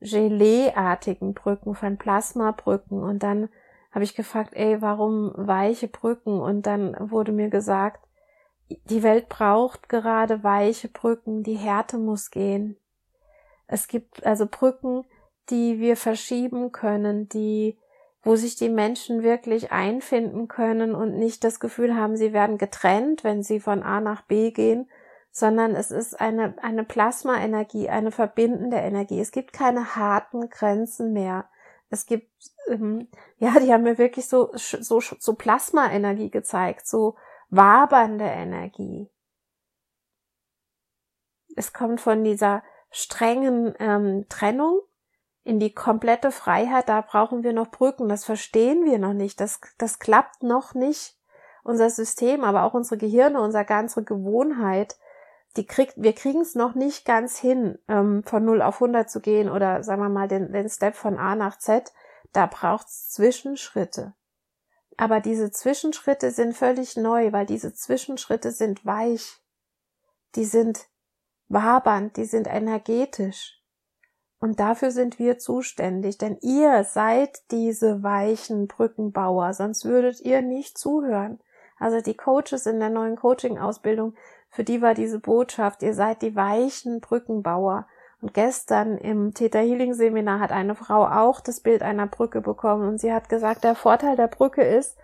Gelee-artigen 0.00 1.34
Brücken, 1.34 1.74
von 1.74 1.98
Plasmabrücken. 1.98 3.02
Und 3.02 3.22
dann 3.22 3.48
habe 3.92 4.04
ich 4.04 4.14
gefragt, 4.14 4.54
ey, 4.54 4.80
warum 4.80 5.32
weiche 5.36 5.88
Brücken? 5.88 6.40
Und 6.40 6.66
dann 6.66 6.96
wurde 7.10 7.32
mir 7.32 7.50
gesagt, 7.50 8.04
die 8.68 9.02
Welt 9.02 9.28
braucht 9.28 9.88
gerade 9.88 10.42
weiche 10.42 10.88
Brücken, 10.88 11.42
die 11.42 11.56
Härte 11.56 11.98
muss 11.98 12.30
gehen. 12.30 12.76
Es 13.66 13.88
gibt 13.88 14.24
also 14.24 14.46
Brücken, 14.46 15.04
die 15.50 15.78
wir 15.80 15.96
verschieben 15.96 16.72
können, 16.72 17.28
die, 17.28 17.78
wo 18.22 18.36
sich 18.36 18.56
die 18.56 18.68
Menschen 18.68 19.22
wirklich 19.22 19.72
einfinden 19.72 20.48
können 20.48 20.94
und 20.94 21.18
nicht 21.18 21.44
das 21.44 21.60
Gefühl 21.60 21.94
haben, 21.94 22.16
sie 22.16 22.32
werden 22.32 22.58
getrennt, 22.58 23.24
wenn 23.24 23.42
sie 23.42 23.60
von 23.60 23.82
A 23.82 24.00
nach 24.00 24.22
B 24.22 24.50
gehen, 24.50 24.88
sondern 25.30 25.74
es 25.74 25.90
ist 25.90 26.20
eine, 26.20 26.54
eine 26.62 26.84
Plasmaenergie, 26.84 27.88
eine 27.88 28.10
verbindende 28.10 28.78
Energie. 28.78 29.20
Es 29.20 29.30
gibt 29.30 29.52
keine 29.52 29.96
harten 29.96 30.48
Grenzen 30.50 31.12
mehr. 31.12 31.48
Es 31.90 32.06
gibt, 32.06 32.30
ähm, 32.68 33.08
ja, 33.38 33.58
die 33.60 33.72
haben 33.72 33.84
mir 33.84 33.98
wirklich 33.98 34.28
so, 34.28 34.50
so, 34.54 35.00
so 35.00 35.34
Plasmaenergie 35.34 36.30
gezeigt, 36.30 36.86
so 36.86 37.16
wabernde 37.50 38.24
Energie. 38.24 39.10
Es 41.56 41.72
kommt 41.72 42.00
von 42.00 42.24
dieser 42.24 42.62
strengen 42.90 43.74
ähm, 43.78 44.26
Trennung 44.28 44.80
in 45.44 45.58
die 45.58 45.72
komplette 45.72 46.30
Freiheit, 46.30 46.88
da 46.88 47.00
brauchen 47.00 47.42
wir 47.42 47.52
noch 47.52 47.70
Brücken, 47.70 48.08
das 48.08 48.24
verstehen 48.24 48.84
wir 48.84 48.98
noch 48.98 49.14
nicht, 49.14 49.40
das, 49.40 49.60
das 49.78 49.98
klappt 49.98 50.42
noch 50.42 50.74
nicht. 50.74 51.16
Unser 51.64 51.90
System, 51.90 52.44
aber 52.44 52.64
auch 52.64 52.74
unsere 52.74 52.98
Gehirne, 52.98 53.40
unsere 53.40 53.64
ganze 53.64 54.04
Gewohnheit, 54.04 54.96
die 55.56 55.66
kriegt, 55.66 55.94
wir 55.96 56.12
kriegen 56.12 56.40
es 56.40 56.54
noch 56.54 56.74
nicht 56.74 57.04
ganz 57.04 57.38
hin, 57.38 57.78
ähm, 57.88 58.22
von 58.24 58.44
0 58.44 58.62
auf 58.62 58.76
100 58.76 59.10
zu 59.10 59.20
gehen 59.20 59.48
oder 59.48 59.82
sagen 59.82 60.02
wir 60.02 60.08
mal 60.08 60.28
den, 60.28 60.52
den 60.52 60.68
Step 60.68 60.94
von 60.94 61.18
A 61.18 61.34
nach 61.34 61.58
Z. 61.58 61.92
Da 62.32 62.46
braucht's 62.46 63.10
Zwischenschritte. 63.10 64.14
Aber 64.96 65.20
diese 65.20 65.50
Zwischenschritte 65.50 66.30
sind 66.30 66.56
völlig 66.56 66.96
neu, 66.96 67.32
weil 67.32 67.46
diese 67.46 67.72
Zwischenschritte 67.72 68.50
sind 68.50 68.84
weich. 68.84 69.40
Die 70.34 70.44
sind 70.44 70.88
wabernd, 71.48 72.16
die 72.16 72.24
sind 72.24 72.46
energetisch. 72.46 73.62
Und 74.40 74.60
dafür 74.60 74.90
sind 74.90 75.18
wir 75.18 75.38
zuständig, 75.38 76.18
denn 76.18 76.38
ihr 76.42 76.84
seid 76.84 77.50
diese 77.50 78.02
weichen 78.02 78.68
Brückenbauer, 78.68 79.52
sonst 79.52 79.84
würdet 79.84 80.20
ihr 80.20 80.42
nicht 80.42 80.78
zuhören. 80.78 81.40
Also 81.78 82.00
die 82.00 82.16
Coaches 82.16 82.66
in 82.66 82.78
der 82.80 82.90
neuen 82.90 83.16
Coaching-Ausbildung, 83.16 84.14
für 84.50 84.64
die 84.64 84.82
war 84.82 84.94
diese 84.94 85.20
Botschaft, 85.20 85.82
ihr 85.82 85.94
seid 85.94 86.22
die 86.22 86.34
weichen 86.34 87.00
Brückenbauer. 87.00 87.86
Und 88.20 88.34
gestern 88.34 88.98
im 88.98 89.32
Theta 89.32 89.60
Healing 89.60 89.94
Seminar 89.94 90.40
hat 90.40 90.50
eine 90.50 90.74
Frau 90.74 91.06
auch 91.06 91.40
das 91.40 91.60
Bild 91.60 91.82
einer 91.82 92.08
Brücke 92.08 92.40
bekommen 92.40 92.88
und 92.88 92.98
sie 92.98 93.12
hat 93.12 93.28
gesagt, 93.28 93.62
der 93.62 93.76
Vorteil 93.76 94.16
der 94.16 94.26
Brücke 94.26 94.62
ist, 94.62 94.98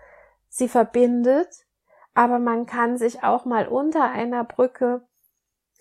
sie 0.49 0.67
verbindet, 0.67 1.65
aber 2.13 2.39
man 2.39 2.65
kann 2.65 2.97
sich 2.97 3.23
auch 3.23 3.45
mal 3.45 3.67
unter 3.67 4.03
einer 4.03 4.43
Brücke 4.43 5.07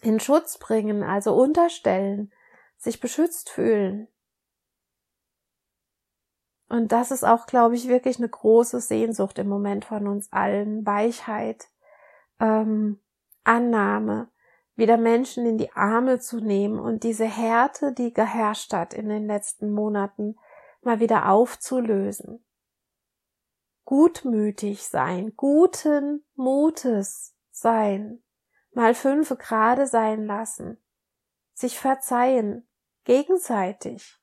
in 0.03 0.21
Schutz 0.21 0.59
bringen, 0.59 1.03
also 1.03 1.35
unterstellen, 1.35 2.33
sich 2.77 3.01
beschützt 3.01 3.51
fühlen. 3.51 4.07
Und 6.69 6.93
das 6.93 7.11
ist 7.11 7.25
auch, 7.25 7.47
glaube 7.47 7.75
ich, 7.75 7.89
wirklich 7.89 8.19
eine 8.19 8.29
große 8.29 8.81
Sehnsucht 8.81 9.39
im 9.39 9.49
Moment 9.49 9.85
von 9.85 10.07
uns 10.07 10.33
allen. 10.33 10.85
Weichheit, 10.87 11.69
ähm, 12.41 13.01
Annahme, 13.45 14.31
wieder 14.75 14.97
Menschen 14.97 15.47
in 15.47 15.59
die 15.59 15.73
Arme 15.73 16.19
zu 16.19 16.41
nehmen 16.41 16.79
und 16.79 17.05
diese 17.05 17.27
Härte, 17.27 17.93
die 17.93 18.13
geherrscht 18.13 18.73
hat 18.73 18.93
in 18.93 19.09
den 19.09 19.27
letzten 19.27 19.73
Monaten, 19.73 20.37
mal 20.83 21.01
wieder 21.01 21.29
aufzulösen. 21.29 22.45
Gutmütig 23.85 24.87
sein, 24.87 25.35
guten 25.37 26.25
Mutes 26.35 27.37
sein, 27.51 28.23
mal 28.73 28.95
fünf 28.95 29.29
Grade 29.39 29.87
sein 29.87 30.27
lassen, 30.27 30.83
sich 31.53 31.79
verzeihen, 31.79 32.69
gegenseitig. 33.05 34.19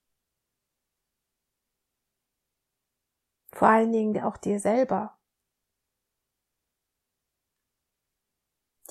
Vor 3.53 3.67
allen 3.67 3.91
Dingen 3.91 4.23
auch 4.23 4.38
dir 4.38 4.60
selber. 4.60 5.20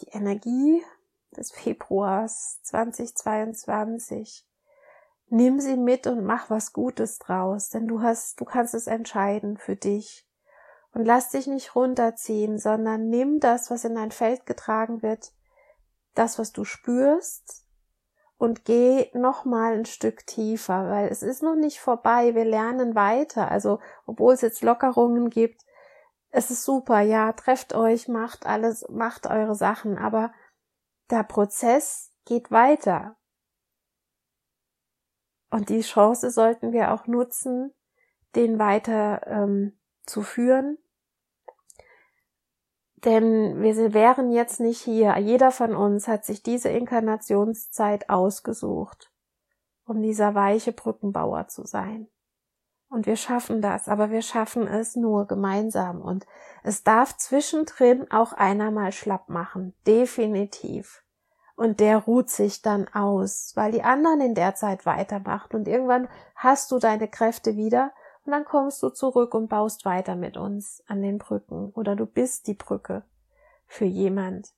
Die 0.01 0.09
Energie 0.09 0.83
des 1.37 1.53
Februars 1.53 2.61
2022. 2.63 4.47
Nimm 5.29 5.61
sie 5.61 5.77
mit 5.77 6.07
und 6.07 6.25
mach 6.25 6.51
was 6.51 6.73
Gutes 6.73 7.19
draus, 7.19 7.69
denn 7.69 7.87
du 7.87 8.03
hast, 8.03 8.41
du 8.41 8.45
kannst 8.45 8.75
es 8.75 8.87
entscheiden 8.87 9.59
für 9.59 9.77
dich. 9.77 10.27
Und 10.93 11.05
lass 11.05 11.31
dich 11.31 11.47
nicht 11.47 11.77
runterziehen, 11.77 12.59
sondern 12.59 13.09
nimm 13.09 13.39
das, 13.39 13.71
was 13.71 13.85
in 13.85 13.95
dein 13.95 14.11
Feld 14.11 14.47
getragen 14.47 15.03
wird, 15.03 15.33
das, 16.15 16.39
was 16.39 16.53
du 16.53 16.65
spürst, 16.65 17.65
und 18.41 18.65
geh 18.65 19.11
noch 19.13 19.45
mal 19.45 19.75
ein 19.75 19.85
Stück 19.85 20.27
tiefer, 20.27 20.89
weil 20.89 21.09
es 21.09 21.23
ist 21.23 21.43
noch 21.43 21.57
nicht 21.57 21.79
vorbei. 21.79 22.35
Wir 22.35 22.47
lernen 22.47 22.95
weiter. 22.95 23.51
Also, 23.51 23.81
obwohl 24.07 24.33
es 24.33 24.41
jetzt 24.41 24.63
Lockerungen 24.63 25.29
gibt, 25.29 25.61
es 26.31 26.51
ist 26.51 26.64
super. 26.64 27.01
Ja, 27.01 27.33
trefft 27.33 27.75
euch, 27.75 28.09
macht 28.09 28.47
alles, 28.47 28.87
macht 28.88 29.27
eure 29.27 29.55
Sachen, 29.55 29.99
aber 29.99 30.33
der 31.11 31.25
Prozess 31.25 32.12
geht 32.25 32.51
weiter. 32.51 33.16
Und 35.51 35.69
die 35.69 35.81
Chance 35.81 36.31
sollten 36.31 36.73
wir 36.73 36.93
auch 36.93 37.07
nutzen, 37.07 37.75
den 38.37 38.61
weiter 38.61 39.27
ähm, 39.27 39.79
zu 40.07 40.23
führen. 40.23 40.79
Denn 43.05 43.61
wir 43.62 43.93
wären 43.95 44.31
jetzt 44.31 44.61
nicht 44.61 44.81
hier. 44.81 45.16
Jeder 45.19 45.51
von 45.51 45.75
uns 45.75 46.07
hat 46.07 46.25
sich 46.25 46.43
diese 46.43 46.69
Inkarnationszeit 46.69 48.09
ausgesucht, 48.11 49.11
um 49.87 50.03
dieser 50.03 50.35
weiche 50.35 50.73
Brückenbauer 50.73 51.49
zu 51.49 51.64
sein. 51.64 52.09
Und 52.90 53.07
wir 53.07 53.14
schaffen 53.14 53.62
das, 53.62 53.88
aber 53.88 54.11
wir 54.11 54.20
schaffen 54.20 54.66
es 54.66 54.96
nur 54.96 55.26
gemeinsam. 55.26 56.03
Und 56.03 56.26
es 56.64 56.83
darf 56.83 57.16
zwischendrin 57.16 58.11
auch 58.11 58.33
einer 58.33 58.72
mal 58.72 58.90
schlapp 58.90 59.29
machen. 59.29 59.74
Definitiv. 59.87 61.05
Und 61.55 61.79
der 61.79 61.98
ruht 61.98 62.31
sich 62.31 62.62
dann 62.62 62.88
aus, 62.88 63.53
weil 63.55 63.70
die 63.70 63.85
anderen 63.85 64.20
in 64.20 64.35
der 64.35 64.57
Zeit 64.57 64.87
weitermachen. 64.87 65.55
Und 65.55 65.68
irgendwann 65.68 66.09
hast 66.35 66.72
du 66.72 66.81
deine 66.81 67.07
Kräfte 67.07 67.57
wieder 67.57 67.92
und 68.24 68.33
dann 68.33 68.44
kommst 68.44 68.83
du 68.83 68.90
zurück 68.90 69.35
und 69.35 69.48
baust 69.48 69.85
weiter 69.85 70.16
mit 70.16 70.37
uns 70.37 70.83
an 70.88 71.00
den 71.00 71.18
Brücken. 71.18 71.70
Oder 71.74 71.94
du 71.94 72.07
bist 72.07 72.48
die 72.48 72.55
Brücke 72.55 73.05
für 73.66 73.85
jemand. 73.85 74.48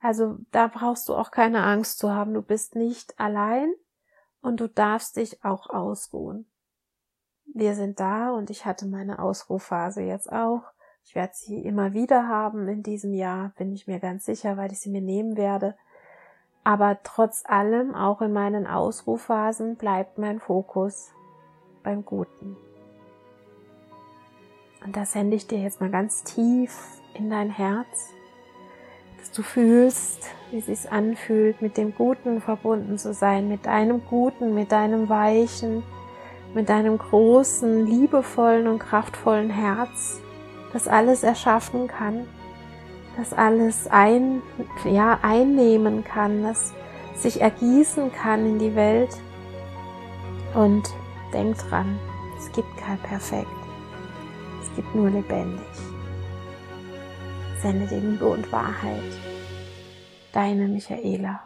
Also 0.00 0.38
da 0.50 0.66
brauchst 0.66 1.08
du 1.08 1.14
auch 1.14 1.30
keine 1.30 1.62
Angst 1.62 1.98
zu 1.98 2.10
haben. 2.10 2.34
Du 2.34 2.42
bist 2.42 2.74
nicht 2.74 3.18
allein 3.20 3.72
und 4.40 4.58
du 4.58 4.68
darfst 4.68 5.16
dich 5.16 5.44
auch 5.44 5.70
ausruhen 5.70 6.50
wir 7.56 7.74
sind 7.74 8.00
da 8.00 8.32
und 8.32 8.50
ich 8.50 8.66
hatte 8.66 8.86
meine 8.86 9.18
Ausrufphase 9.18 10.02
jetzt 10.02 10.30
auch. 10.30 10.62
Ich 11.06 11.14
werde 11.14 11.32
sie 11.34 11.60
immer 11.60 11.94
wieder 11.94 12.28
haben 12.28 12.68
in 12.68 12.82
diesem 12.82 13.14
Jahr, 13.14 13.52
bin 13.56 13.72
ich 13.72 13.86
mir 13.86 13.98
ganz 13.98 14.26
sicher, 14.26 14.56
weil 14.56 14.72
ich 14.72 14.80
sie 14.80 14.90
mir 14.90 15.00
nehmen 15.00 15.36
werde. 15.36 15.74
Aber 16.64 16.98
trotz 17.02 17.44
allem, 17.46 17.94
auch 17.94 18.20
in 18.20 18.32
meinen 18.32 18.66
Ausrufphasen, 18.66 19.76
bleibt 19.76 20.18
mein 20.18 20.38
Fokus 20.38 21.12
beim 21.82 22.04
Guten. 22.04 22.56
Und 24.84 24.94
das 24.94 25.12
sende 25.12 25.36
ich 25.36 25.46
dir 25.46 25.58
jetzt 25.58 25.80
mal 25.80 25.90
ganz 25.90 26.24
tief 26.24 26.76
in 27.14 27.30
dein 27.30 27.48
Herz, 27.50 28.10
dass 29.18 29.32
du 29.32 29.42
fühlst, 29.42 30.28
wie 30.50 30.58
es 30.58 30.66
sich 30.66 30.92
anfühlt, 30.92 31.62
mit 31.62 31.78
dem 31.78 31.94
Guten 31.94 32.42
verbunden 32.42 32.98
zu 32.98 33.14
sein, 33.14 33.48
mit 33.48 33.64
deinem 33.64 34.04
Guten, 34.04 34.54
mit 34.54 34.72
deinem 34.72 35.08
Weichen, 35.08 35.82
mit 36.54 36.68
deinem 36.68 36.98
großen, 36.98 37.86
liebevollen 37.86 38.66
und 38.66 38.78
kraftvollen 38.78 39.50
Herz, 39.50 40.20
das 40.72 40.88
alles 40.88 41.22
erschaffen 41.22 41.88
kann, 41.88 42.26
das 43.16 43.32
alles 43.32 43.86
ein, 43.88 44.42
ja, 44.84 45.18
einnehmen 45.22 46.04
kann, 46.04 46.42
das 46.42 46.72
sich 47.14 47.40
ergießen 47.40 48.12
kann 48.12 48.46
in 48.46 48.58
die 48.58 48.74
Welt. 48.74 49.10
Und 50.54 50.88
denk 51.32 51.56
dran, 51.68 51.98
es 52.38 52.50
gibt 52.52 52.76
kein 52.76 52.98
Perfekt, 52.98 53.46
es 54.62 54.74
gibt 54.76 54.94
nur 54.94 55.10
lebendig. 55.10 55.60
Sende 57.60 57.86
dir 57.86 58.00
Liebe 58.00 58.26
und 58.26 58.50
Wahrheit. 58.52 59.02
Deine 60.32 60.68
Michaela. 60.68 61.45